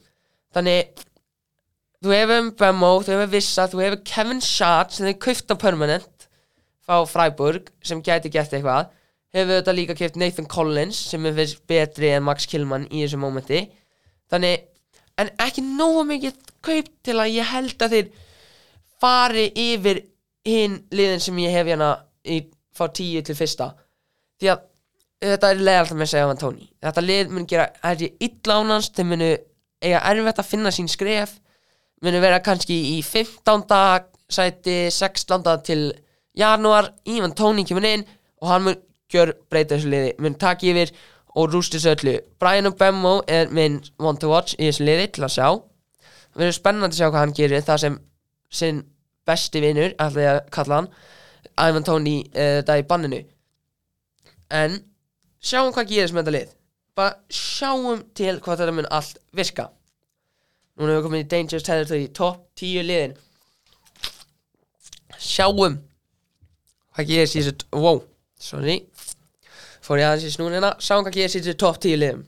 [0.54, 1.04] Þannig
[2.04, 6.28] þú hefur Umbremo, þú hefur Vissa þú hefur Kevin Schad sem þið kauft á permanent
[6.84, 8.90] frá Freiburg sem gæti gett eitthvað.
[9.34, 11.36] Hefur þetta líka keft Nathan Collins sem er
[11.68, 13.64] betri en Max Killman í þessu mómenti.
[14.30, 14.64] Þannig,
[15.20, 18.10] en ekki nógu mikið kaup til að ég held að þeir
[19.02, 20.02] fari yfir
[20.48, 21.90] hinn liðin sem ég hef hérna
[22.24, 22.40] í,
[22.74, 23.72] frá tíu til fyrsta
[24.40, 24.64] því að
[25.24, 28.58] þetta er leðalt með að segja um Tony þetta lið mun gera er ég illa
[28.60, 29.30] ánans þeir munu
[29.84, 31.38] eiga erfitt að finna sín skref
[32.04, 34.10] munu vera kannski í 15.
[34.28, 35.46] sæti 16.
[35.64, 35.82] til
[36.36, 38.04] janúar Ívan Tony kemur inn
[38.42, 38.80] og hann mun
[39.12, 40.92] gjör breyta þessu liði mun taka yfir
[41.34, 42.14] og rústi þessu öllu.
[42.38, 45.46] Brian Obemmo er minn one to watch í þessu liði til að sjá.
[46.30, 47.64] Það verður spennandi að sjá hvað hann gerir.
[47.66, 48.00] Það sem
[48.54, 48.82] sinn
[49.26, 50.90] besti vinur ætla ég að kalla hann
[51.54, 53.22] Ivan Tony uh, þetta í banninu.
[54.54, 54.78] En
[55.42, 56.54] sjáum hvað gerist með þetta lið.
[56.94, 59.68] Bara sjáum til hvað þetta mun allt virka.
[60.74, 63.18] Núna hefur við komin í Dangerous Territory top 10 liðin.
[65.18, 65.80] Sjáum
[66.94, 68.02] hvað gerist í þessu wow,
[68.38, 68.82] sorry
[69.84, 72.22] fór ég aðeins í snúnina sjáum hvað í þessu top 10 liðum.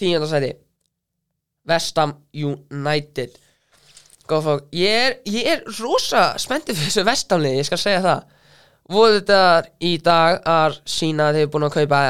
[0.00, 0.52] Tíundasæti
[1.68, 3.36] Vestam United.
[4.28, 8.24] Góð fólk Ég er, ég er rosa spenntið fyrir þessu vestamlið, ég skal segja það.
[8.94, 9.42] Voru þetta
[9.84, 12.00] í dag að sína að þeir eru búin að kaupa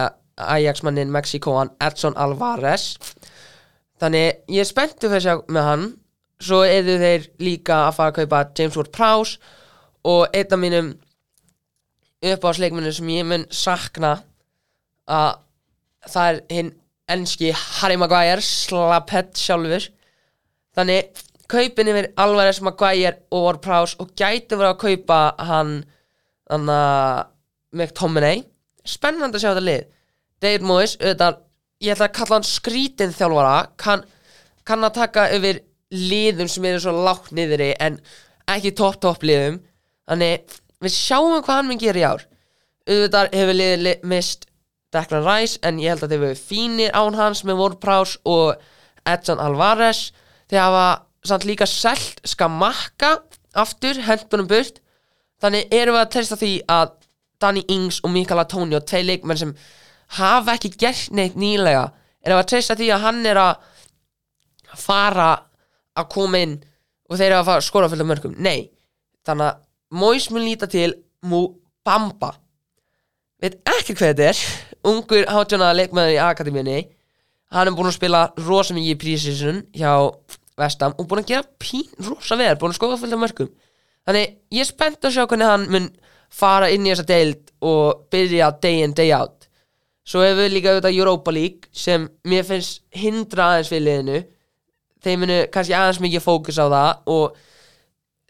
[0.54, 2.86] Ajax-mannin Mexikoan Edson Alvarez.
[4.02, 5.84] Þannig ég er spenntið fyrir sjá með hann.
[6.42, 9.60] Svo eru þeir líka að fara að kaupa James Ward-Prowse
[10.04, 10.88] Og einn af mínum
[12.32, 14.14] uppáðsleikminu sem ég mun sakna
[15.10, 15.36] að
[16.08, 16.72] það er hinn
[17.14, 19.88] enski Harry Maguire slapett sjálfur.
[20.74, 25.20] Þannig kaupin yfir Alvarez Maguire og Ward-Prowse og gæti verið að kaupa
[25.50, 25.74] hann
[26.48, 27.22] þannig að
[27.74, 28.42] McTominay.
[28.84, 29.86] Spennandi að sjá þetta lið.
[30.44, 31.38] David Moyes, auðvitað
[31.84, 33.54] ég ætla að kalla hann skrítin þjálfara.
[33.80, 34.04] Kann,
[34.68, 35.62] kann að taka yfir
[35.94, 37.98] liðum sem eru svo lágt niðri en
[38.50, 39.60] ekki topp topp liðum.
[40.08, 42.26] Þannig við sjáum hvað hann mun gera í ár.
[42.85, 44.47] Auðvitað hefur liðið li mist
[44.95, 48.61] Declan Rice en ég held að þeir hefur fínir án hans með Ward-Prowse og
[49.09, 50.11] Edson Alvarez.
[50.51, 50.87] Þeir hafa
[51.24, 53.16] samt líka selt Skamakka
[53.57, 54.82] aftur, hendbunum burt.
[55.43, 56.95] Þannig erum við að testa því að
[57.43, 59.57] Danny Ings og Mikael Antonio tvei leikmenn sem
[60.18, 61.89] hafa ekki gert neitt nýlega
[62.24, 63.66] erum við að testa því að hann er að
[64.80, 65.28] fara
[65.95, 66.57] að koma inn
[67.11, 68.70] og þeir eru að skora fullt af mörgum nei,
[69.26, 69.61] þannig að
[69.95, 71.47] Mois mun líta til Mú
[71.86, 72.34] Bamba
[73.45, 74.38] veit ekki hvað þetta er.
[74.84, 76.78] Ungur hátjónaða leikmaður í akademíunni.
[77.55, 79.92] Hann er búin að spila rosa mikið í prísísun hjá
[80.59, 83.55] Vestam og búin að gera pín rosa veður, búin að skoða fullt af mörgum
[84.05, 85.88] þannig ég er spennt að sjá hvernig hann mun
[86.34, 89.49] fara inn í þessa deild og byrja day in day out.
[90.05, 94.20] Svo hefur við líka auðvitað Europa League sem mér finnst hindra aðeins fyrir liðinu.
[95.05, 97.38] Þeir munu kannski aðeins mikið fókus á það og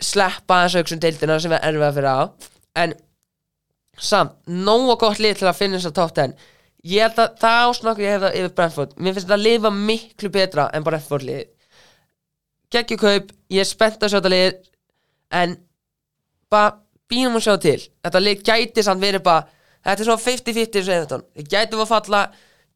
[0.03, 2.21] sleppa aðeins auksum deildina sem er erfið að fyrir á.
[2.83, 2.97] En
[3.99, 6.37] samt, nógu gott lið til að finna þess að top 10
[6.85, 8.95] ég held að það ásnakku ég hef það yfir Brentford.
[8.99, 11.45] Mér finnst þetta að lifa miklu betra en Brentford lið.
[12.75, 14.59] Geggjukaup, ég er spennt að sjá þetta lið
[15.41, 15.57] en
[16.53, 16.75] bara
[17.11, 17.79] býnum að sjá til.
[18.05, 19.47] Þetta lið gæti samt verið bara
[19.85, 21.27] þetta er svo 50-50 eins og Everton.
[21.39, 22.23] Þið gæti við að falla,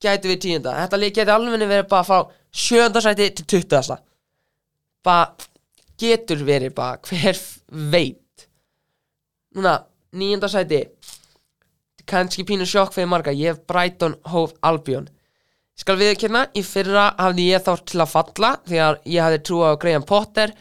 [0.04, 0.76] gæti við tíunda.
[0.82, 3.98] Þetta lið gæti alveg verið bara frá sjönda sæti til 20.
[5.04, 5.28] bara
[5.98, 7.38] getur verið bara hver
[7.92, 8.48] veit.
[9.56, 9.80] Núna,
[10.14, 10.84] nýjunda sæti.
[12.08, 13.34] Kannski pínu sjokk fyrir marga.
[13.34, 15.08] Ég hef Brighton Hove Albion.
[15.78, 19.70] Skal við kemna, í fyrra hafði ég þá til að falla þegar ég hafði trúið
[19.70, 20.54] á Graham Potter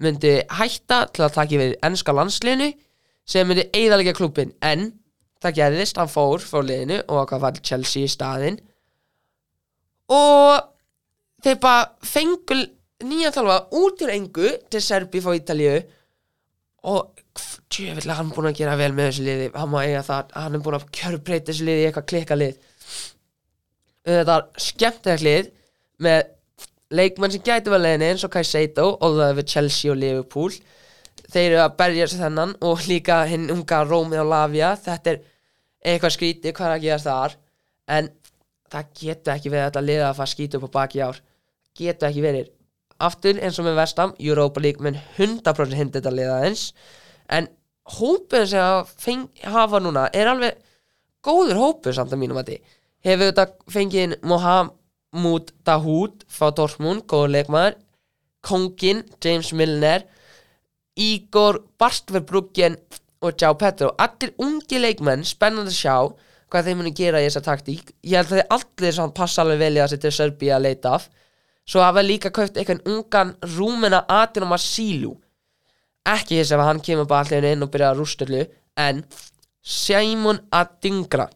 [0.00, 2.70] myndi hætta til að taka við ennska landsliðinu
[3.28, 4.92] sem myndi eigðalega klúbin en
[5.42, 8.60] það gerðist, hann fór frá liðinu og hvað var Chelsea í staðinn.
[10.10, 10.60] Og
[11.44, 12.64] þeir bara fengur
[13.06, 15.80] nýja þalva út úr engu til Serbi frá Ítalíu.
[16.90, 17.20] Og
[17.70, 19.48] tjöfilega hann er búin að gera vel með þessu liði.
[19.54, 22.68] Hann það, hann er búin að kjörbreyta þessu liði í eitthvað klikka lið.
[24.10, 25.50] Þetta er skemmtilegt lið
[26.00, 26.20] með
[26.90, 30.00] leikmenn sem gæti vel leiðinni eins og Kai Seito og það er við Chelsea og
[30.00, 30.54] Liverpool.
[31.30, 34.70] Þeir eru að berja þessu þennan og líka hinn unga Rómið og Lavia.
[34.80, 35.20] Þetta er
[35.92, 37.36] eitthvað skrítið hvað er að gera þar?
[37.90, 38.08] En
[38.70, 41.20] það getur ekki verið að þetta liða að fara skýta upp á baki ár.
[41.76, 42.50] Getur ekki verið
[43.06, 46.70] aftur eins og með Vestam, Europa League með 100% hindi þetta liða eins
[47.30, 47.48] en
[47.98, 50.60] hópur sem að feng, hafa núna er alveg
[51.24, 52.60] góður hópur samt að mínum að því
[53.08, 57.78] hefur þetta fengið inn Mohamed Dahoud frá Dortmund, góður leikmaður
[58.46, 60.06] Kongin, James Milner
[61.00, 62.76] Igor Barstverbruggen
[63.20, 65.96] og João Petro allir ungi leikmenn, spennandi að sjá
[66.50, 67.92] hvað þeir muni gera í þessa taktík.
[68.02, 70.94] Ég held að þeir allir samt passa alveg vel í að setja Serbia að leita
[70.96, 71.06] af
[71.70, 75.14] svo hafa líka kaupt eitthvað ungan rúmena Adino Marsilu
[76.10, 78.44] ekki þess að hann kemur bara allir inn og byrja að rústurlu
[78.80, 79.04] en
[79.60, 81.28] Simon Adingra.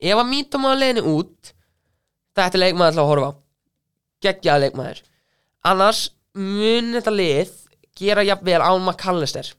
[0.00, 1.52] Ef að mítum á leiðinu út
[2.38, 3.30] þetta er leikmaður til að horfa
[4.24, 5.02] geggjaða leikmaður.
[5.68, 6.02] Annars
[6.38, 7.54] mun þetta lið
[8.00, 9.50] gera jafnvel án McAllister.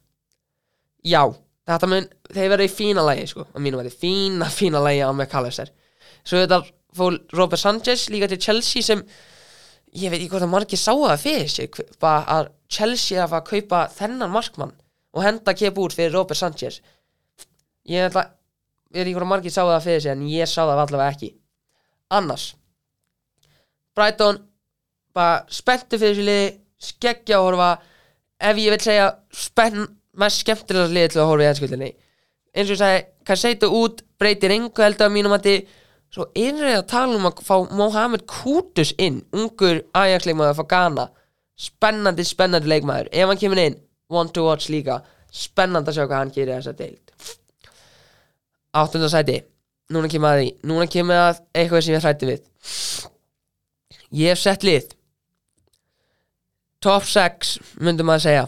[1.05, 1.25] Já,
[1.67, 5.11] þetta mun þeir verða í fína lagi sko, að að þetta fína, fína lagi á
[5.11, 5.73] McAllister.
[6.23, 6.61] Svo þetta
[6.95, 9.03] fór Robert Sanchez líka til Chelsea sem
[9.91, 13.49] ég veit ekki hvort að margir sá það fyrir sig að Chelsea að fara að
[13.49, 14.73] kaupa þennan markmann
[15.11, 16.79] og henda kepp út fyrir Robert Sanchez.
[17.89, 18.21] Ég veit
[18.93, 21.31] ekki hvort að margir sá það fyrir sig en ég sá það allavega ekki.
[22.11, 22.51] Annars
[23.95, 24.39] Brighton
[25.15, 27.71] bara spenntu fyrir þessu liði skeggja að horfa.
[28.41, 29.83] Ef ég vil segja spenn
[30.17, 31.91] mest skemmtilega liði til að horfa í ennskuldinni
[32.51, 35.75] eins og ég sagði, Kaseitu út breytir engu held að mínum að þið
[36.11, 41.07] svo það að tala um að fá Mohamed Kudus inn, ungur Ajax leikmaður frá Ghana.
[41.61, 43.07] Spennandi, spennandi leikmaður.
[43.13, 43.77] Ef hann kemur inn,
[44.11, 44.99] want to watch líka.
[45.31, 47.13] Spennandi að sjá hvað hann gerir í þessa deild.
[48.75, 49.37] Áttunda sæti.
[49.91, 52.43] Núna kemur að því, núna kemur að eitthvað sem ég hrætti við.
[54.19, 54.91] Ég hef sett lið.
[56.83, 58.43] Top 6 myndum maður segja.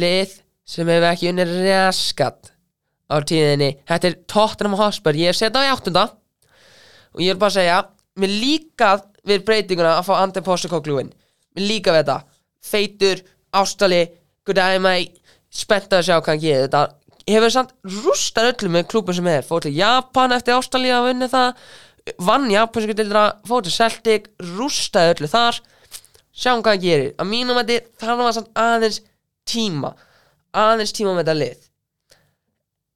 [0.00, 0.34] Lið
[0.66, 2.50] sem hefur ekki unnið raskat
[3.06, 3.74] á tíðinni.
[3.86, 5.14] Þetta er Tottenham Hotspur.
[5.18, 6.08] Ég hef sett á í áttunda
[7.14, 7.78] og ég vil bara segja
[8.20, 8.90] mér líka
[9.26, 11.12] við breytinguna að fá Andi Postakoglu inn.
[11.54, 12.18] Mér líka við þetta.
[12.64, 13.22] Feitur,
[13.54, 14.02] ástali,
[14.50, 15.20] eye mate.
[15.54, 16.84] Spennt að sjá hvað hann gerir þetta.
[17.30, 19.44] Hefur samt rústar öllu með klúbun sem er.
[19.46, 21.62] Fór til Japan eftir ástali að vinna það.
[22.20, 25.60] Vann japansku dildra fór til Celtic, rústaði öllu þar.
[26.34, 27.12] Sjáum hvað hann gerir.
[27.16, 29.00] Að mínum að þetta þarf að samt aðeins
[29.48, 29.94] tíma.
[30.54, 31.70] Aðeins tíma með þetta lið.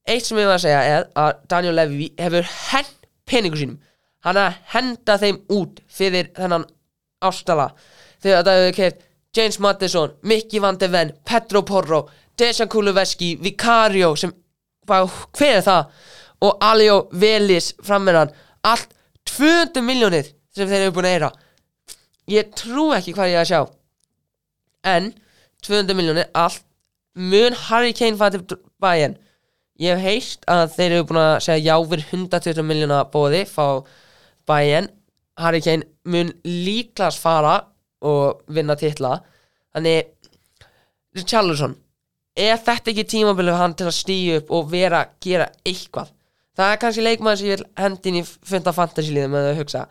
[0.09, 2.95] Eitt sem ég var að segja er að Daniel Levy hefur hend
[3.29, 3.79] peningu sínum
[4.27, 6.67] hann er að henda þeim út fyrir þennan
[7.25, 7.71] ástala.
[8.23, 9.05] Þegar þetta hefur keift
[9.37, 12.07] James Madison, Mickey Van de Ven Pedro Porro,
[12.39, 14.33] Dejan Kuluveski Vicario sem
[14.87, 15.07] bara,
[15.37, 15.93] hver er það?
[16.47, 18.31] Og Alio Velis frammeðan
[18.67, 18.95] allt
[19.29, 21.31] 200 miljónir sem þeir eru búin að eira
[22.29, 23.61] ég trú ekki hvað ég að sjá.
[24.87, 25.13] En
[25.67, 26.63] 200 miljónir allt
[27.19, 29.17] mun Harry Kane fæði til bæinn
[29.83, 33.67] ég hef heist að þeir eru búin að segja já við 120 miljóna bóði fá
[34.49, 34.89] bæinn
[35.39, 37.59] Harry Kane mun líklas fara
[38.09, 39.19] og vinna titla.
[39.75, 40.09] Þannig
[41.19, 41.77] Richarlison
[42.39, 46.13] er þetta ekki tímabilið hann til að stíu upp og vera að gera eitthvað?
[46.59, 49.85] Það er kannski leikmaður sem ég vil hendi inn í funda fantasy-liðum með að hugsa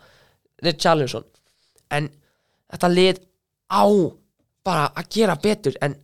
[0.64, 1.24] Richarlison.
[1.92, 2.10] En
[2.68, 3.22] þetta lið
[3.72, 3.84] á
[4.68, 5.78] bara að gera betur.
[5.80, 5.96] En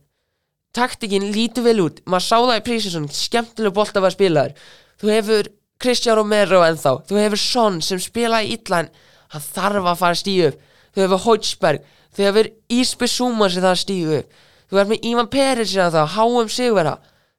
[0.75, 2.01] taktikinn lítur vel út.
[2.09, 4.65] Maður sá það í prísinsson, skemmtileg bolt að vera spilaður.
[5.01, 5.51] Þú hefur
[5.81, 8.89] Cristiano Romero ennþá, þú hefur Son sem spila í en
[9.33, 10.61] hann þarf að fara stíu upp.
[10.95, 14.43] Þú hefur Hoitsberg, þú hefur Ísby Súma sem að stíu upp.
[14.69, 16.95] Þú hefur með Ívan Peris sem það, HM Sigurvera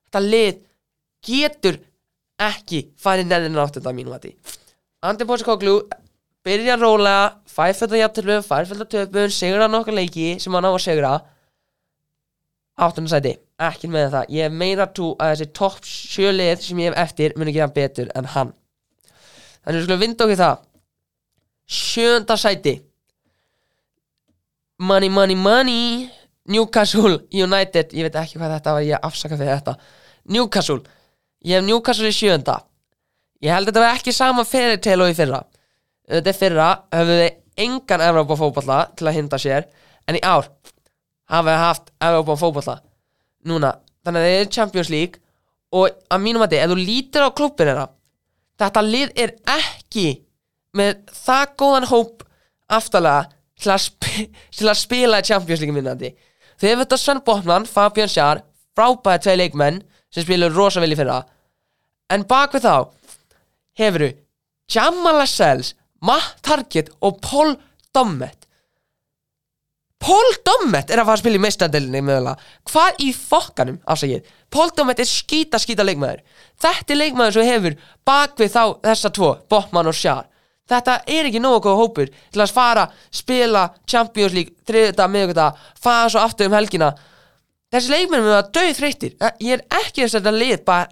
[0.07, 0.59] þetta lið
[1.27, 1.79] getur
[2.37, 2.83] ekki
[3.25, 4.33] neðin átt þetta mínum að því
[5.07, 5.77] Andi Pósikoglu
[6.47, 11.21] byrja rólega, fæfölda jafntöflum fæfölda töfum, sigra nokkar leiki sem hann á að sigra.
[12.77, 14.35] Áttundarsæti, ekki með það.
[14.37, 18.29] Ég meira trú að þessi topp sjölið sem ég hef eftir muni gera betur en
[18.35, 18.53] hann.
[19.65, 20.63] Þannig við skulum vinda okkur það.
[21.67, 22.77] Sjönda sæti.
[24.79, 26.07] Money money money.
[26.47, 27.91] Newcastle United.
[27.97, 29.75] Ég veit ekki hvað þetta var, ég afsaka fyrir þetta.
[30.31, 30.83] Newcastle,
[31.43, 32.61] ég hef Newcastle í sjönda
[33.45, 35.43] ég held að þetta var ekki sama fyrir til og í fyrra.
[36.07, 39.67] Þetta fyrra, höfðu þið engan Evrópa fótballa til að hinda sér.
[40.07, 40.49] En í ár
[41.31, 42.77] hafa þið haft Evrópa fótballa
[43.47, 43.77] núna,
[44.07, 45.23] þannig að þið er Champions League
[45.77, 47.87] og að mínum að þið, ef þú lítir á klubbin þeirra
[48.61, 50.07] þetta lið er ekki
[50.77, 52.25] með það góðan hóp
[52.73, 54.27] aftalega til að, spi
[54.59, 56.13] til að spila í Champions League minnandi
[56.57, 58.43] þau hefur þetta Sven Botman, Fabian Schär
[58.77, 59.83] frábæði tvei leikmenn
[60.13, 61.23] sem spilur rosa vel í fyrra.
[62.13, 62.77] En bak við þá
[63.81, 64.13] hefur þú
[64.73, 67.55] Jamal Lascelles, Matt Target og Paul
[67.95, 68.46] Dommet
[70.03, 72.37] Paul Dommet er að fara að spila í meistandelinni mögulega.
[72.69, 74.27] Hvað í fokkanum afsakið?
[74.53, 76.23] Paul Dommet er skýta skýta leikmaður.
[76.63, 80.27] Þetta er leikmaður sem hefur bak við þá þessa tvo, Botman og Schär
[80.71, 85.51] þetta er ekki nógu góð hópur til að fara, spila Champions League, þriðuta, miðuguta
[85.83, 86.93] fara svo aftur um helgina.
[87.73, 90.89] Þessi leikmenn með að döð þreyttir ég er ekki þess að þetta lið bara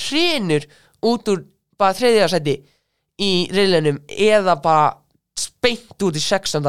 [0.00, 0.66] hrinur
[1.10, 1.44] út úr
[1.80, 2.56] bara þriðja seti
[3.20, 4.90] í riðlunum eða bara
[5.36, 6.68] speint út í 16.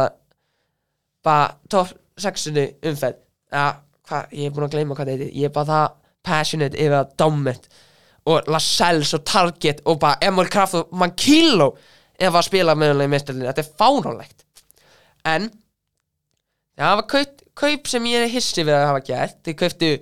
[1.26, 2.58] bara top 16.
[2.92, 3.22] umferð.
[3.52, 3.66] Ja,
[4.08, 6.98] hva, ég er búin að gleyma hvað þetta er ég er bara það passionate yfir
[7.00, 7.68] að Dommet
[8.30, 11.72] og Lascelles og Target og bara Emil Kraft og Mankilo
[12.22, 14.46] ef að spila meðanlega í mestarlinni þetta er fáránlegt.
[15.26, 15.48] En
[16.78, 19.40] það var kaup, kaup sem ég er hissi við að hafa gert.
[19.46, 19.94] Þið kauptu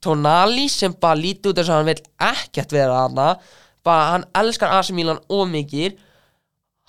[0.00, 2.00] Tonali sem bara líti út þess að hann vil
[2.30, 3.34] ekkert vera hana
[3.84, 5.98] bara hann elskar AC Milan og mikið.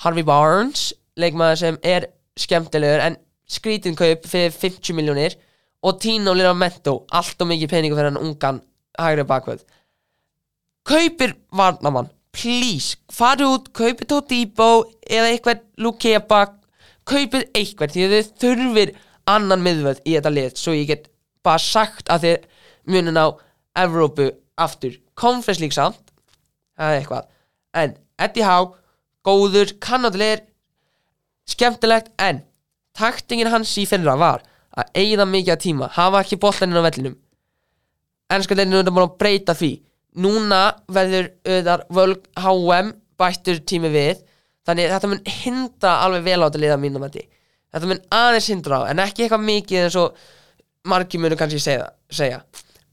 [0.03, 2.07] Harvey Barnes leikmaður sem er
[2.39, 3.19] skemmtilegur en
[3.51, 5.35] skrítin kaup fyrir 50 miljónir
[5.83, 8.61] og Tino Liramento allt og mikið peningur fyrir hann ungan
[8.99, 9.63] hægri bakvöld
[10.87, 14.69] kaupir varnamann please, farið út, kaupið Todibo
[15.03, 16.45] eða eitthvað Lukeba
[17.07, 18.93] kaupið eitthvað því þið þurfir
[19.29, 21.09] annan miðvöld í þetta lið svo ég get
[21.43, 22.47] bara sagt að þið
[22.91, 23.27] munin á
[23.77, 24.29] Evrópu
[24.59, 24.97] aftur.
[25.15, 25.99] Conference League samt
[26.77, 27.27] það er eitthvað.
[27.77, 28.73] En Eddie Howe,
[29.25, 30.43] góður, kannadilegir
[31.49, 32.41] skemmtilegt en
[32.97, 37.17] taktingin hans í fyrra var að eigða mikið að tíma, hafa ekki boltaninn á vellinum.
[38.31, 39.73] Ennska deilinu er búin að breyta því.
[40.23, 40.61] Núna
[40.91, 44.23] verður auðvitað völg HM bættur tími við.
[44.67, 47.19] Þannig þetta mun hinda alveg vel á þetta liða mínum að
[47.71, 50.23] þetta mun aðeins hindra á en ekki eitthvað mikið eins og
[50.91, 52.41] margir munu kannski segja, segja.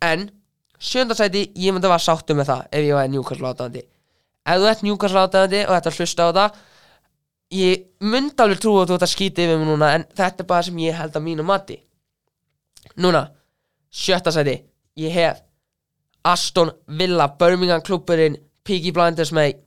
[0.01, 0.29] en
[0.79, 4.69] sjöndarsæti ég myndi að vera sáttu með það ef ég var Newcastle átaðandi ef þú
[4.71, 6.61] ert Newcastle átaðandi og þetta hlusta á það
[7.55, 10.49] ég myndi alveg trú að þú ert að skýta yfir mig núna en þetta er
[10.51, 11.79] bara sem ég held að mínu mati.
[13.01, 13.29] Núna,
[13.91, 14.59] sjötta sæti.
[14.99, 15.43] Ég hef
[16.29, 18.37] Aston Villa, Birmingham klubburinn
[18.67, 19.61] Piggy Blinders með.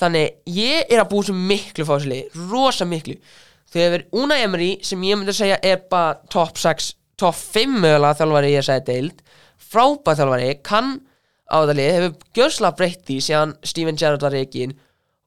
[0.00, 3.16] Þannig, ég er að búið sem miklu fásili Rosa miklu.
[3.74, 8.20] Hefur Una Emery sem ég myndi að segja er bara top 6, top 5 mögulega
[8.20, 9.24] þjálfari ég segi deild.
[9.58, 10.92] Frábæð þjálfari, kann
[11.50, 14.74] á þetta lið Hefur gjörslega breytt því síðan Steven Gerrard var reikin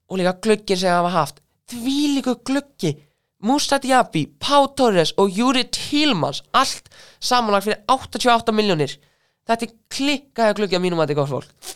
[0.07, 2.95] Og líka glöggin sem hafa haft Því líka glöggi
[3.43, 6.87] Musa Diaby, Pau Torres og Júri Tílmans Allt
[7.21, 8.95] samanlagt fyrir 88 miljónir
[9.47, 11.75] Þetta er klikkaði glöggi að mínum að þetta er gott fólk.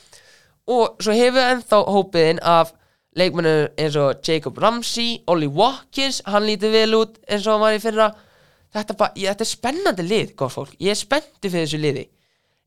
[0.71, 2.73] Og svo hefur við ennþá hópiðin af
[3.17, 7.77] leikmennir eins og Jacob Ramsey, Ollie Watkins hann lítið vel út eins og hann var
[7.77, 8.09] í fyrra.
[8.71, 12.05] Þetta, bara, ég, þetta er spennandi lið gott fólk, ég er spenntið fyrir þessu liði.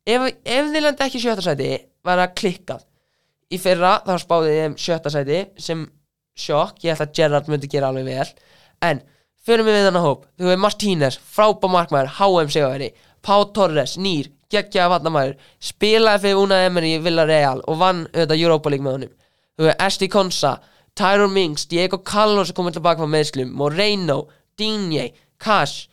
[0.05, 1.71] Ef, ef þið landi ekki sjötta sæti
[2.05, 2.89] var það klikkað.
[3.53, 5.85] Í fyrra þá spáði ég um sjötta sæti sem
[6.39, 8.29] sjokk, ég held að Gerrard myndi gera alveg vel.
[8.85, 9.03] En
[9.45, 12.93] fyrir mig við þannig hóp, þú hefur Martínez frábá markmaður, HM sigaveri
[13.25, 18.73] Pá Torres, nýr, geggjaða vatnamæður spilaði fyrir Una Emery í Villarreal og vann auðvitað Europa
[18.73, 19.15] League með honum.
[19.55, 20.53] Þú hefur Esti Konsa,
[20.95, 24.25] Tyrone Mings Diego Callo sem komið tilbaka frá meðslum Moreno,
[24.59, 25.09] Digne,
[25.41, 25.89] Cash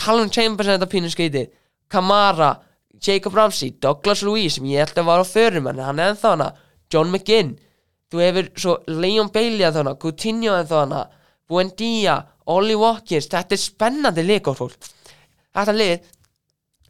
[0.00, 1.50] Callum Chambers er þetta pínu skeitið
[1.90, 2.54] Kamara,
[3.02, 6.48] Jacob Ramsey Douglas Louise sem ég held að var á förum hann er ennþá hana,
[6.92, 7.58] John McGinn
[8.10, 11.02] þú hefur svo Leon Bailey ennþá hana Coutinho ennþá hana
[11.50, 14.90] Buendia, Ollie Watkins þetta er spennandi leikor fólk.
[15.54, 16.06] Þetta lið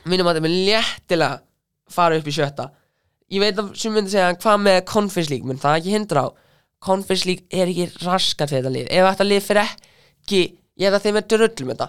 [0.09, 1.41] minnum að þetta er með léttilega
[1.91, 2.68] fara upp í sjötta.
[3.31, 5.47] Ég veit að sem myndi segja hvað með Conference League?
[5.47, 6.29] Menn það er ekki hindra á?
[6.81, 8.89] Conference League er ekki raskat þetta lið.
[8.89, 10.41] Ef þetta lið fyrir ekki
[10.81, 11.89] ég hef það þeim er drullum þetta.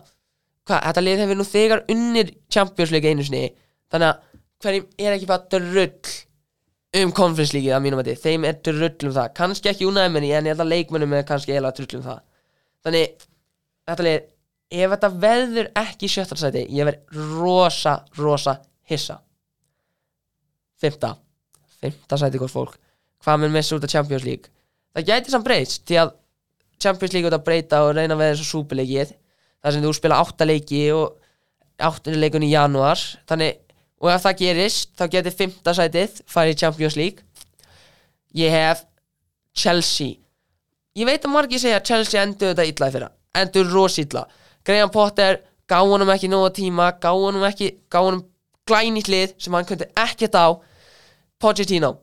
[0.67, 3.47] Hvað, þetta lið hefur nú þegar unnir Champions League einu sinni.
[3.91, 4.19] Þannig að
[4.61, 5.87] hverjum er ekki bara drull
[6.99, 10.13] um Conference League að mínum að þið þeim er drull um það, kannski ekki unæði
[10.15, 12.21] menni en ég held að leikmennum er kannski eiginlega drull um það.
[12.85, 13.25] Þannig,
[13.87, 14.29] þetta lið
[14.71, 18.59] ef þetta verður ekki í sjötta sæti ég verð rosa, rosa
[18.91, 19.19] hissa.
[20.81, 21.15] Fymta
[21.81, 22.77] fymta sæti góð fólk.
[23.21, 24.51] Hvað mun missa út af Champions League?
[24.95, 26.13] Það gæti samt breyst því að
[26.81, 29.13] Champions League út að breyta og reyna eins og súpileikið
[29.61, 31.17] þar sem þú spila átta leiki og
[31.81, 33.01] áttunni leikun í janúar.
[33.29, 33.61] Þannig,
[34.01, 37.23] og ef það gerist þá geti fymta sætið farið í Champions League.
[38.37, 38.83] Ég hef
[39.53, 40.17] Chelsea.
[40.97, 43.09] Ég veit að margir segja að Chelsea endur þetta illa í fyrra.
[43.37, 44.25] Endur rosilla.
[44.65, 45.39] Graham Potter
[45.69, 48.25] gá honum ekki nóga tíma gá honum ekki, gá honum
[48.67, 50.47] glænýtt lið sem hann kundi ekkert á.
[51.41, 51.95] Pochettino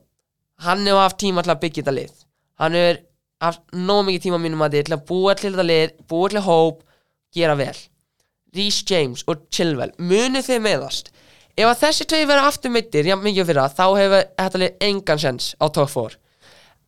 [0.63, 2.15] hann hefur haft tíma til að byggja þetta lið.
[2.59, 3.01] Hann hefur
[3.45, 6.43] haft nóg mikið tíma mínum að þið til að búa til þetta lið búa til
[6.47, 6.83] hóp,
[7.35, 7.75] gera vel.
[8.55, 11.11] Rhys James og Chilwell munu þið meðast
[11.59, 14.87] ef að þessi tvei vera aftur mittir, já mikið fyrir það þá hefur þetta lið
[14.89, 16.19] engan sens á top 4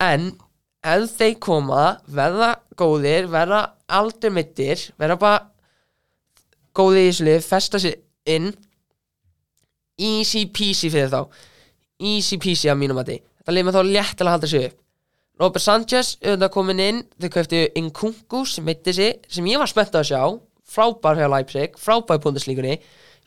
[0.02, 0.32] en
[0.82, 3.62] ef þeir koma, verða góðir verða
[3.92, 5.42] aldrei mittir verða bara
[6.78, 7.98] góðir í þessu lið, festa sér
[8.32, 8.52] inn.
[10.02, 11.26] Easy peasy fyrir þá.
[12.02, 14.78] Easy peasy að mínum að því þetta lið með þá léttilega að halda sig upp.
[15.42, 19.98] Robert Sanchez, auðvitað komin inn þau köftu Nkunku sem heitti sig sem ég var spennt
[19.98, 20.22] að sjá.
[20.72, 22.78] Frábær hjá Leipzig, frábær í búndislíkunni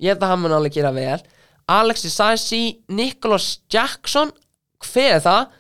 [0.00, 1.20] ég held að hann mun alveg gera vel.
[1.70, 4.32] Alexi Sassi, Nicholas Jackson
[4.84, 5.52] hver er það?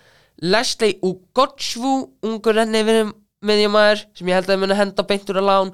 [0.44, 1.94] Leslie Ugochvu
[2.26, 5.72] ungur renni með því maður sem ég held að muni henda beintur að lán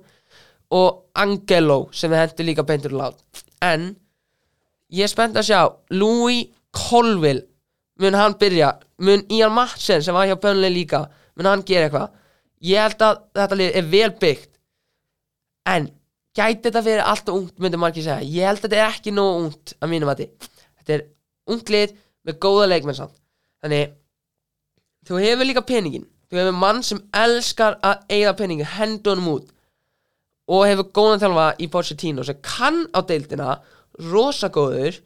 [0.77, 3.17] og Angelo sem við hendi líka beintur að lán.
[3.65, 3.87] En
[4.93, 5.63] ég er spennt að sjá
[5.95, 7.47] Louis Colville
[8.01, 8.75] mun hann byrja?
[9.01, 11.07] Mun Ian Madsen sem var hjá Bönli líka
[11.37, 12.13] mun hann gera eitthvað?
[12.61, 14.51] Ég held að þetta lið er vel byggt.
[15.69, 15.89] En
[16.37, 18.23] gæti þetta fyrir allt og ungt myndi margir segja.
[18.23, 21.05] Ég held að þetta er ekki nógu ungt að mínum að þetta er
[21.51, 23.17] ungt lið með góða leikmenn samt.
[23.65, 23.97] Þannig
[25.09, 29.51] þú hefur líka peningin þú hefur mann sem elskar að eigða peningin hendur honum út.
[30.51, 33.59] Og hefur góðan þjálfa í Pochettino sem kann á deildina
[34.11, 35.01] rosa góður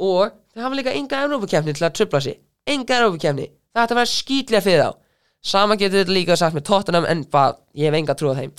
[0.00, 2.40] og þeir hafa líka enga Európa-kefni til að trubla sig.
[2.66, 5.00] Enga Európa-kefni, það ætti að vera skýtlega fyrir þá.
[5.44, 8.52] Sama getur þetta líka sagt með Tottenham en bara, ég hef enga trú á þeim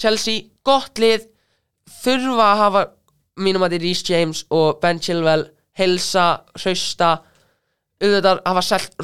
[0.00, 1.28] Chelsea, gott lið
[2.02, 2.82] þurfa að hafa
[3.40, 6.26] mínum að þetta er Rhys James og Ben Chilwell helsa,
[6.56, 7.10] hrausta
[8.00, 8.96] auðvitað hafa selt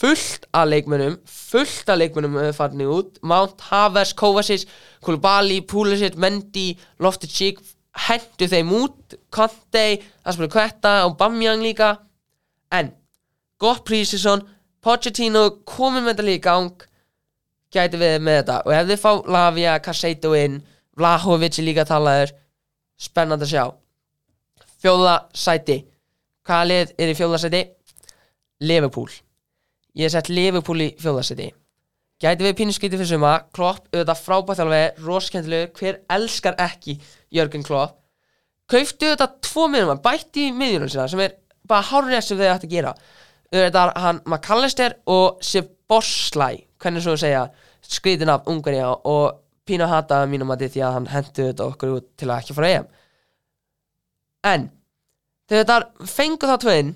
[0.00, 1.18] fullt af leikmönnum
[1.50, 3.18] fullt af leikmönnum uh, farnir út.
[3.22, 4.66] Mount Havers, Kovacic,
[5.02, 7.60] Koulibaly Pulisic, Mendy, Loftus-Cheek
[8.06, 9.18] hendu þeim út.
[9.34, 9.84] Conte,
[10.24, 11.96] spilur Kvetta og Bamjang líka.
[12.72, 12.94] En
[13.60, 14.46] gott prísisson
[14.80, 16.86] Pochettino komið með þetta líka í gang
[17.74, 18.58] gæti við með þetta.
[18.66, 20.60] Og ef þið fá Lavia, Casseto inn
[20.98, 22.34] Vlahovic er líka talaður
[23.00, 23.64] spennand að sjá.
[24.80, 25.78] Fjóða sæti.
[26.46, 27.62] Hvaða lið er í fjóða sæti?
[28.66, 29.08] Liverpool.
[29.96, 31.50] Ég hef sett Liverpool í fjóða sæti.
[32.20, 33.36] Gæti við pínuskýti fyrir suma.
[33.56, 36.98] Klopp, auðvitað frábært þjálfi, roskendilegu hver elskar ekki
[37.32, 37.96] Jörgen Klopp?
[38.70, 41.32] Kauftu þetta tvo miðjumenn, bætti í miðjunum sína sem er
[41.66, 42.92] bara hárið sem þau ætti að gera
[43.50, 47.44] þetta er hann McAllister og Seborslæ, hvernig svo að segja
[47.90, 51.94] skrítin af Ungarja og pínu að hata mínum að því að hann hendu þetta okkur
[51.96, 52.90] út til að ekki fara EM.
[54.50, 54.68] En
[55.50, 56.92] þegar þetta fengu þá tvöinn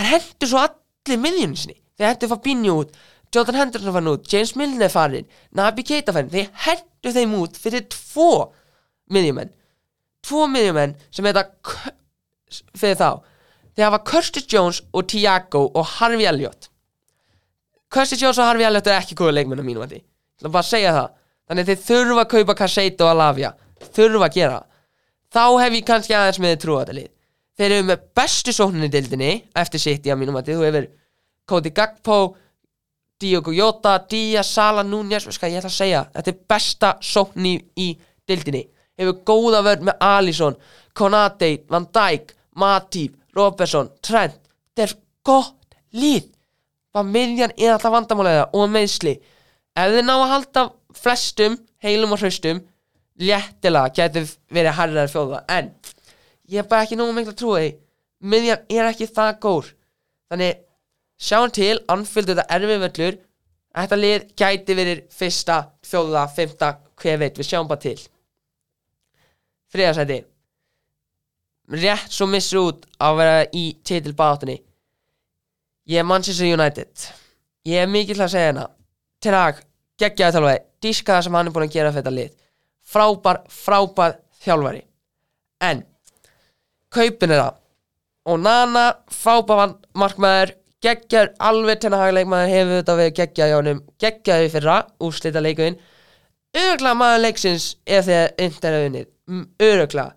[0.00, 1.78] en hendur svo allir miðjunum sinni.
[1.98, 6.48] Þeir hendur Fabinho út Jordan Henderson fann út, James Milner farin Nabi Keita farin, þeir
[6.66, 8.50] hendur þeim út fyrir tvo
[9.14, 9.52] miðjumenn.
[10.26, 11.92] Tvo miðjumenn sem heita K-
[12.74, 13.10] fyrir þá
[13.76, 16.70] þeir hafa Curtis Jones og Tiago og Harvey Elliott.
[17.90, 20.02] Curtis Jones og Harvey Elliott er ekki góða leikmenn á að því
[20.40, 21.08] Það er bara að segja það.
[21.50, 23.50] Þannig þeir þurfa að kaupa Casseto og Alavia.
[23.96, 24.60] Þurfa að gera.
[25.30, 27.10] Þá hef ég kannski aðeins með trúa þetta lið.
[27.60, 29.82] Þeir eru með bestu sókninni í deildinni Eftir
[30.14, 30.86] að mínum að því Þú hefur
[31.50, 32.18] Cody Gagpo
[33.20, 36.04] Diogo Jota, Díaz, Sala, Núñez ég ætla að segja?
[36.14, 37.88] Þetta er besta sókn í,
[38.24, 38.62] deildinni.
[38.96, 40.56] Hefur góða vörð með Alisson
[40.96, 44.38] Konate, Van Dijk, Matip Robertson, Trent
[44.70, 44.94] Þetta er
[45.26, 46.30] gott lið.
[46.94, 49.18] Bara miðjan er alltaf vandamálega og meðsli
[49.78, 50.64] Ef þið ná að halda
[50.98, 52.64] flestum heilum og hraustum
[53.20, 55.70] léttilega gæti verið harðar fjóða en
[56.50, 57.68] ég er bara ekki nógu mikla trúi
[58.20, 59.68] miðjan er ekki það gór.
[60.30, 60.62] Þannig
[61.20, 63.18] sjáum til anfylgdu þetta erfið völlur.
[63.70, 67.98] Þetta lið gæti verið fyrsta, fjóða, fymta hver veit, við sjáum bara til.
[69.70, 70.18] Þriðasæti
[71.70, 74.58] rétt svo missur út að vera í titilbátunni
[75.90, 77.06] ég er Manchester United.
[77.66, 78.66] Ég er mikið til að segja hérna.
[79.20, 79.62] Til að
[80.00, 80.62] geggjaði þjálfari.
[80.80, 82.30] Díska það sem hann er búin að gera fyrir þetta lið.
[82.90, 84.82] Frábær, frábær þjálfari.
[85.66, 85.82] En
[86.94, 87.58] kaupin er það.
[88.30, 93.58] Og Nana, frábær markmaður geggjar alveg til að hafa leikmaður hefur þetta við geggjaði á
[93.58, 93.82] honum.
[94.00, 95.80] Geggjaði fyrra, úrslita leikuðin
[96.56, 99.06] öruglega maður leiksins ef þegar unnið,
[99.62, 100.08] öruglega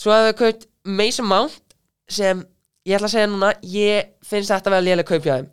[0.00, 1.76] svo að við kaupt Mason Mount
[2.10, 2.42] sem
[2.88, 5.50] ég ætla að segja núna ég finnst þetta vera lélega kaup hjá þeim.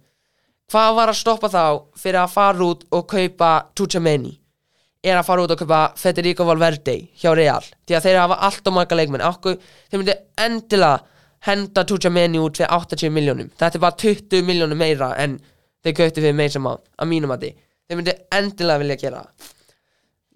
[0.69, 1.63] Hvað var að stoppa þá
[1.97, 4.35] fyrir að fara út og kaupa Tuchameni
[5.05, 7.63] er að fara út og kaupa Federico Valverde hjá Real?
[7.87, 9.25] Því að þeir hafa allt og marga leikmenn.
[9.25, 9.57] Okkur,
[9.89, 10.99] þeir myndi endilega
[11.45, 15.37] henda Tuchameni út fyrir 80 miljónum þetta er bara 20 miljónum meira en
[15.83, 19.53] þeir kaupi fyrir Mason Mount að mínum að því þeir myndi endilega vilja gera það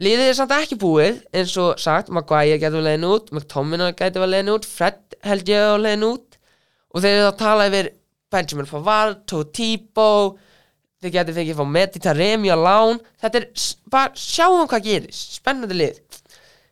[0.02, 4.24] Liðið er samt ekki búið, eins og sagt, Maguire getur vel leiðin út, McTominay getur
[4.24, 6.40] vel leiðin út, Fred held ég að leiðin út
[6.94, 7.90] og þeir eru að tala yfir
[8.34, 10.08] Benjamin Pavard, Totibo,
[11.04, 13.46] þeir getur fengið fá Meditaremi á lán, þetta er,
[13.94, 16.00] bara sjáum hvað gerist, spennandi lið.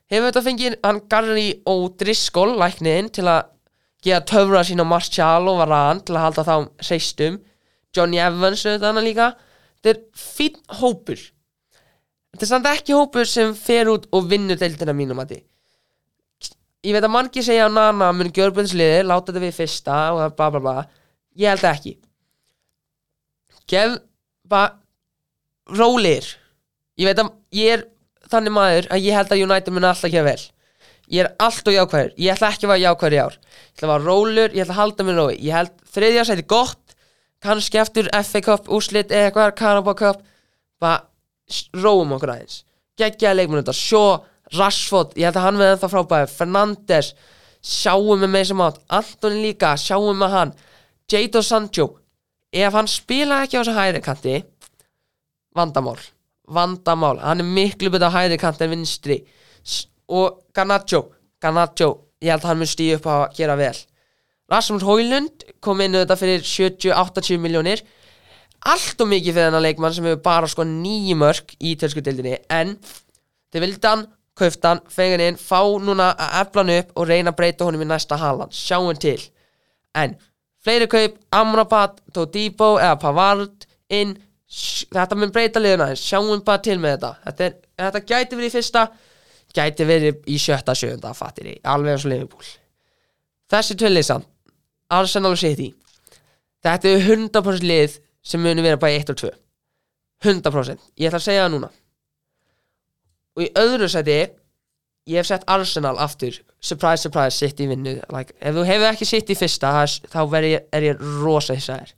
[0.09, 3.51] Hefur þetta fengið hann Garri og Driscoll, lækniðinn, til að
[4.01, 6.55] geða töfra sín á Martial og Varane til að halda þá
[6.89, 7.37] seistum,
[7.93, 9.29] Johnny Evans auðvitað hana líka,
[9.77, 11.21] þetta er fín hópur.
[12.41, 15.39] Þetta er samt ekki hópur sem fer út og vinnur deildina mínum að því
[16.81, 20.47] Ég veit að margir segja að Nana mun gjörbundsliði, láta þetta við fyrsta og bla
[20.49, 20.71] bla bla.
[21.37, 21.91] Ég held ekki.
[23.69, 23.99] Gef
[24.49, 24.71] bara
[25.77, 26.25] rólir
[26.97, 27.83] Ég veit að ég er
[28.31, 30.41] þannig maður að ég held að United mun alltaf gefa vel.
[31.11, 33.37] Ég er allt og jákvæður, ég ætla ekki að vera jákvæður í ár.
[33.37, 35.37] Ég ætla að vera rólur, ég ætla að halda mér rói.
[35.37, 36.95] Ég held þriðja sæti gott
[37.45, 40.21] kannski eftir FA Cup úrslit eða eitthvað Carabao Cup.
[40.81, 41.03] Bara
[41.75, 42.61] róum okkur aðeins.
[42.99, 44.19] Geggjaði leikmenn þetta, Shaw,
[44.57, 47.13] Rashford ég held að hann við ennþá frábæði, Fernandes
[47.61, 50.53] sjáum með Mason Mount Antoni líka, sjáum með hann.
[51.11, 51.87] Jadon Sancho
[52.51, 54.35] ef hann spila ekki á þessu hægri kanti
[55.55, 55.99] vandamál.
[56.51, 59.21] Vandamál, hann er miklu betur á hægri kanti en vinstri.
[60.11, 61.05] Og Garnacho,
[61.39, 61.91] Garnacho
[62.21, 63.75] ég held að hann mun stíu upp á að gera vel.
[64.51, 67.83] Rasmus Hóilund kom inn auðvitað fyrir 70-80 miljónir
[68.69, 72.75] allt og mikið fyrir þennan leikmann sem hefur bara sko nýju mörg í tölskutildinni en
[73.83, 74.07] hann,
[74.37, 77.83] kauft hann, fengan inn fá núna að efla hann upp og reyna að breyta honum
[77.83, 79.19] í næsta halan, sjáum til.
[79.97, 80.15] En
[80.63, 84.15] fleiri kaup Amrabat, Todibo eða Pavard inn,
[84.47, 87.13] þetta mun breyta liðuna sjáum bara til með þetta.
[87.25, 88.85] Þetta, er, þetta gæti verið í fyrsta
[89.51, 92.51] gæti verið í sjötta, sjöunda fattir í, alveg eins og Liverpool.
[93.51, 94.27] Þessi tvölið samt.
[94.91, 95.69] Arsenal City.
[96.63, 99.31] Þetta er 100% lið sem muni vera bara 1 og 2
[100.23, 101.69] 100% ég ætla að segja það núna.
[103.37, 104.17] Og í öðru seti
[105.09, 106.35] ég hef sett Arsenal aftur.
[106.61, 110.51] Surprise surprise City vinnu like, ef þú hefur ekki City fyrsta það er- þá veri,
[110.57, 111.93] ég- er ég rosa hissaðir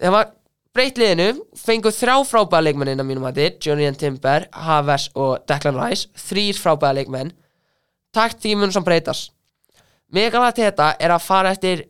[0.00, 0.32] það var
[0.74, 1.28] breytt liðinu
[1.58, 6.06] fengu þrjá frábæða leikmenn inn á mínum hætti Johnny Timber, Havers og Declan Rice.
[6.14, 7.32] Þrýr frábæða leikmenn.
[8.14, 9.32] Taktímun sem breytast.
[10.12, 11.84] Mikilvægt þetta er að fara eftir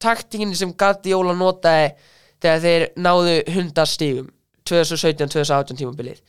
[0.00, 1.92] taktíkinni sem Guardiola notaði
[2.40, 4.28] þegar þeir náðu hundastígum
[4.70, 6.20] 2017-2018 tímabilið.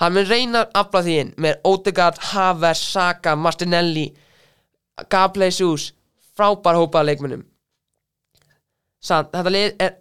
[0.00, 4.10] Hann mun reyna afla því inn með Odegaard, Havers, Saka, Martinelli
[5.12, 5.92] Gabriel Jesus
[6.36, 7.44] frábær hópa af leikmönnum.
[9.00, 9.96] Samt, þetta lið er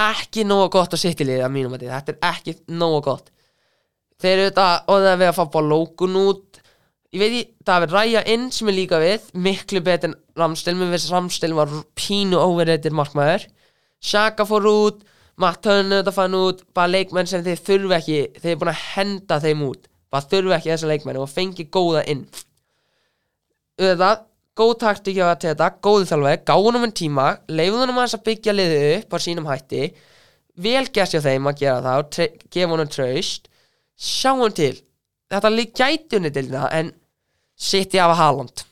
[0.00, 3.30] ekki nógu gott að sitt í liðið að mínum að þetta er ekki nógu gott.
[4.20, 6.60] Þeir eru þetta og það er við að fá bara lókun út.
[7.10, 10.76] Ég veit ég, það er ræja inn sem er líka við miklu betur en Ramstil
[10.78, 13.48] mér finnst Ramstil var pínu overreitir markmaður
[14.00, 15.06] Shaka fór út
[15.40, 18.82] Matt Turner þetta fann út bara leikmenn sem þeir þurfi ekki þeir er búin að
[18.90, 19.86] henda þeim út.
[20.12, 22.26] Bara þurfi ekki þessa leikmenn og fengi góða inn.
[23.80, 24.24] Auðvitað,
[24.60, 29.16] góð taktík hjá að þetta, góðu þjálfari, gáðum um tíma aðeins að byggja liðið upp
[29.16, 29.84] á sínum hætti,
[30.60, 33.48] vel gert hjá þeim að gera það og gefa honum traust.
[33.96, 34.74] Sjáum til.
[35.30, 36.96] Þetta gæti unni til það en
[37.56, 38.64] sitt ég af að Haaland.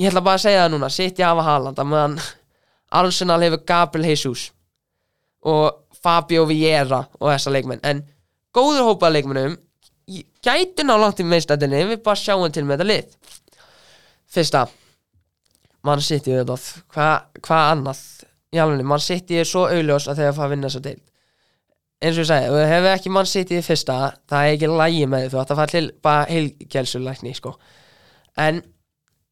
[0.00, 2.16] Ég ætla bara að segja það núna, sitt ég af að Haaland að meðan
[2.90, 4.48] Arsenal hefur Gabriel Jesus
[5.48, 7.82] og Fabio Vieira og þessa leikmenn.
[7.84, 8.02] En
[8.56, 9.56] góður hópað leikmennum
[10.44, 13.18] gæti ná langt í meistættinni við bara sjáum til með þetta lið.
[14.30, 14.66] Fyrsta
[15.86, 16.66] Man City auðvitað.
[16.92, 18.02] Hvað hva annað
[18.50, 21.02] Í alveg Man City er svo augljós að þegar það fara að vinna þessa deild.
[22.00, 23.96] Eins og ég segi, ef hefur ekki mann sitt í fyrsta,
[24.30, 27.52] það er ekki lægi með því þú ætti að fara til bara heilgjelsulækni sko.
[28.40, 28.62] en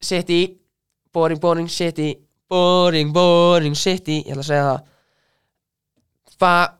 [0.01, 0.41] sitt í
[1.13, 2.13] boring, boring, city
[2.49, 4.83] boring, boring, city ég ætla að segja það
[6.39, 6.75] bara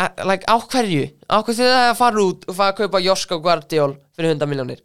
[0.28, 3.38] like, á hverju, á hverju þið það að fara út og fara að kaupa Joska
[3.42, 4.80] Guardiol fyrir 100 miljónir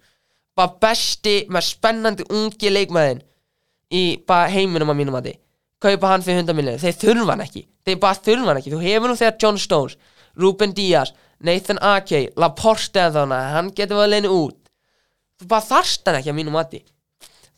[0.56, 3.22] bara besti með spennandi ungi leikmaðin
[3.92, 5.36] í bara heiminum að mínum að því
[5.86, 7.64] kaupa hann fyrir 100 miljónir, þeir þurfa hann ekki.
[7.86, 9.98] Þeir bara þurfa hann ekki, þú hefur nú þegar John Stones
[10.40, 11.12] Ruben Díaz,
[11.46, 14.58] Nathan Ake Laporte eða þannig, hann getur vel einu út.
[15.40, 16.82] Þú bara þarst hann ekki að mínum að því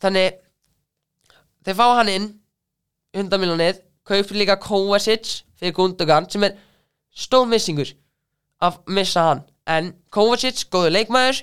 [0.02, 0.36] þannig
[1.66, 2.28] þeir fá hann inn
[3.16, 3.78] 100 miljónir,
[4.08, 6.56] kaupir líka Kovacic fyrir Gundogan sem er
[7.18, 7.92] stórmissingur
[8.64, 9.44] að missa hann.
[9.68, 11.42] En Kovacic, góður leikmaður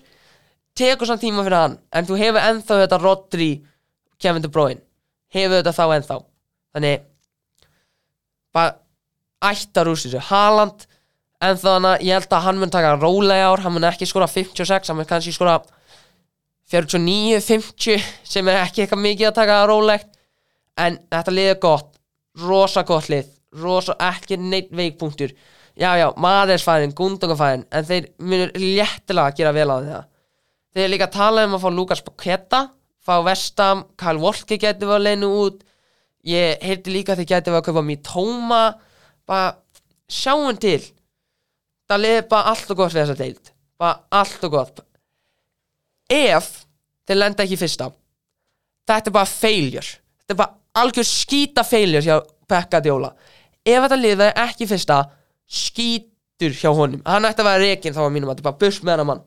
[0.75, 1.77] tekur samt tíma fyrir hann.
[1.93, 3.51] En þú hefur ennþá þetta Rodri
[4.21, 4.81] Kevin De Bruyne.
[5.33, 6.19] Hefur þetta þá ennþá.
[6.75, 7.05] Þannig
[8.55, 8.75] bara
[9.51, 10.21] ættar úr þessu.
[10.29, 10.85] Haaland
[11.43, 13.63] en þannig að ég held að hann mun taka rólega ár.
[13.65, 15.59] Hann mun ekki skora 56 hann mun kannski skora
[16.71, 20.09] 49, 50 sem er ekki eitthvað mikið að taka rólegt.
[20.81, 21.91] En þetta lið er gott
[22.41, 23.29] rosa gott lið.
[23.61, 25.31] Rosa ekki neitt veikpunktur.
[25.75, 30.05] Já já, maður færin, Gundogan færin en þeir munur léttilega að gera vel á það.
[30.75, 32.61] Þeir líka tala um að fá Lukas Paketa
[33.05, 35.59] fá Vestam, Kyle Walker getur við að leinu út.
[36.25, 38.63] Ég heyrti líka þeir getur við að kaupa Mitoma.
[39.27, 39.51] Bara
[40.09, 40.79] sjáum til.
[41.85, 43.53] Það liði bara allt og gott við þessa deild.
[43.77, 44.81] Bara allt og gott.
[46.09, 46.49] Ef
[47.05, 47.91] þeir lenda ekki fyrsta
[48.85, 49.91] þetta er bara failure.
[50.21, 52.19] Þetta er bara algjör skýta failure hjá
[52.49, 53.13] Pekka Djóla
[53.65, 54.97] ef þetta lið verður ekki fyrsta
[55.45, 57.01] skýtur hjá honum.
[57.05, 59.23] Hann ætti að vera reikin þá að mínum að þetta bara burs með hann mann.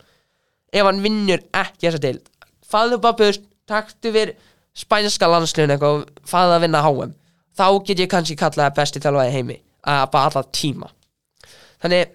[0.73, 2.29] Ef hann vinnur ekki þessa deild.
[2.69, 4.35] Fæðu bara burs, taktu við
[4.79, 7.17] spænska landsliðun eitthvað og fæðu að vinna HM
[7.59, 10.91] þá get ég kannski kallað besti í heimi að bara alla tíma.
[11.83, 12.15] Þannig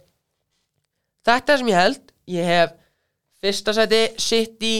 [1.27, 2.01] þetta sem ég held.
[2.31, 2.75] Ég hef
[3.43, 4.75] fyrsta seti City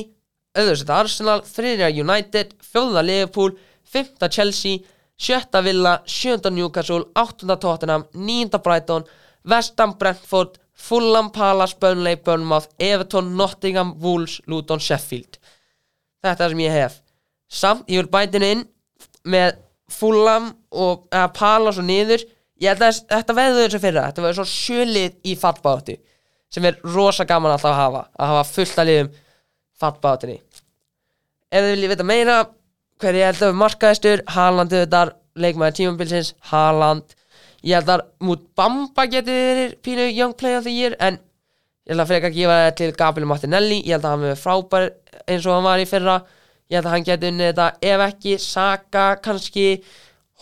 [0.56, 3.56] öðru seti Arsenal, þriðja United fjóða Liverpool,
[3.94, 4.82] fymta Chelsea
[5.20, 9.06] sjötta Villa, sjönda Newcastle áttunda Tottenham, nýjunda Brighton
[9.50, 15.38] Vestham, Brentford Fulham, Palace, Burnley, Bournemouth Everton, Nottingham, Wolves, Luton, Sheffield.
[16.24, 17.02] Þetta er sem ég hef.
[17.52, 18.64] Samt, ég vil bætin inn
[19.30, 19.60] með
[19.92, 22.24] Fulham og eða, Palace og niður.
[22.64, 25.96] Ég held að þetta veður þessu fyrra þetta verður svo sjölið í fallbáttu
[26.54, 29.10] sem er rosa gaman alltaf að hafa að hafa fullt að liðum
[29.82, 32.38] fallbáttunni ef þið viljið vita meira
[33.04, 34.24] hver ég held að við markaðistur?
[34.32, 37.16] Haaland auðvitað, leikmaður tímabilsins Haaland,
[37.64, 41.20] ég held að mút Bamba getur verið pínu young play of the year, en
[41.84, 43.82] ég held að frekar gefa það til Gabriel Martinelli.
[43.84, 44.88] Ég held að hann verið frábær
[45.28, 46.16] eins og hann var í fyrra.
[46.72, 49.68] Ég held að hann getur unnið þetta ef ekki, Saka kannski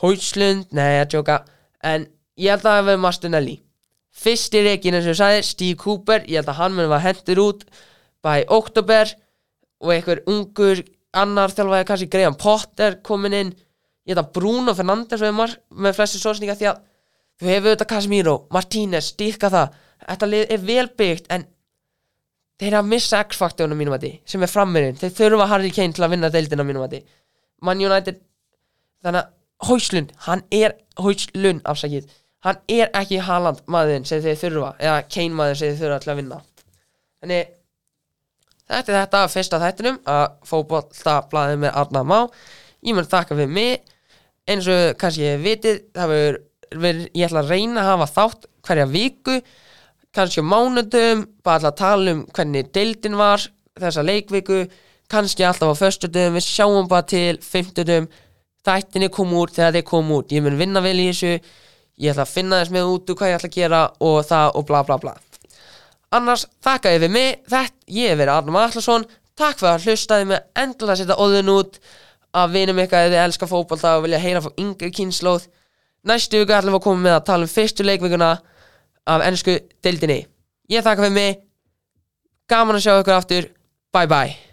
[0.01, 1.41] Hóislund, nei að tjóka
[1.85, 2.05] en
[2.39, 3.57] ég held að það verið Martinelli.
[4.21, 7.41] Fyrsti reikin eins og ég sagði Steve Cooper, ég held að hann mun var hendur
[7.41, 7.65] út
[8.21, 9.09] bæ oktober
[9.81, 10.83] og einhver ungur
[11.17, 13.53] annar þjálfaði kannski Graham Potter komin inn.
[14.07, 16.83] Ég held að Bruno Fernandes mar með flesti sósninga því að
[17.41, 19.75] þú hefur auðvitað Casemiro, Martínez, styrka það.
[20.01, 21.45] Þetta er vel byggt en
[22.61, 25.97] þeir eru að missa X-faktorinu mínum að því sem er frammeirinn, þeir þurfa Harry Kane
[25.97, 27.01] til að vinna deildina mínum að því
[27.65, 28.19] Man United
[29.05, 29.31] þannig að
[29.61, 32.07] Hóislund, hann er Hóislund afsakið,
[32.45, 36.13] hann er ekki Haaland maðurinn sem þeir þurfa eða Kane maðurinn sem þeir þurfa til
[36.13, 36.39] að vinna.
[37.21, 37.51] Þannig
[38.71, 42.19] Þetta er þetta af fyrsta þættinum að fótbolta blaðið með Arna Má.
[42.81, 43.81] Ég mun þakka fyrir mig.
[44.49, 46.39] Eins og kannski ég vitið verður,
[47.11, 49.35] ég ætla að reyna að hafa þátt hverja viku
[50.15, 53.43] kannski á mánudum, bara ætla að tala um hvernig deildin var
[53.79, 54.65] þessa leikviku
[55.11, 58.07] kannski alltaf á föstudum við sjáum bara til fimmtudum.
[58.61, 60.31] Þættinni kom út þegar þeir kom út.
[60.31, 61.39] Ég mun vinna vel í þessu.
[62.01, 64.55] Ég ætla að finna þess með út úr hvað ég ætla að gera og það
[64.55, 65.17] og bla bla bla
[66.11, 69.07] annars þakka ég við mig þetta, ég hef verið Arnum Allarsson
[69.37, 70.43] takk fyrir að hlustaði mig.
[70.59, 71.81] Endilega setja óðun út
[72.35, 75.49] að vinum ykkar ef þið elska fótbolta og vilja heyra frá yngri kynnslóð
[76.07, 78.29] næstu viku ætlum við að koma með að tala um fyrstu leikvikuna
[79.11, 80.21] af ennsku deildinni.
[80.71, 81.43] Ég þakka fyrir mig.
[82.49, 83.51] Gaman að sjá ykkur aftur.
[83.91, 84.50] Bye bye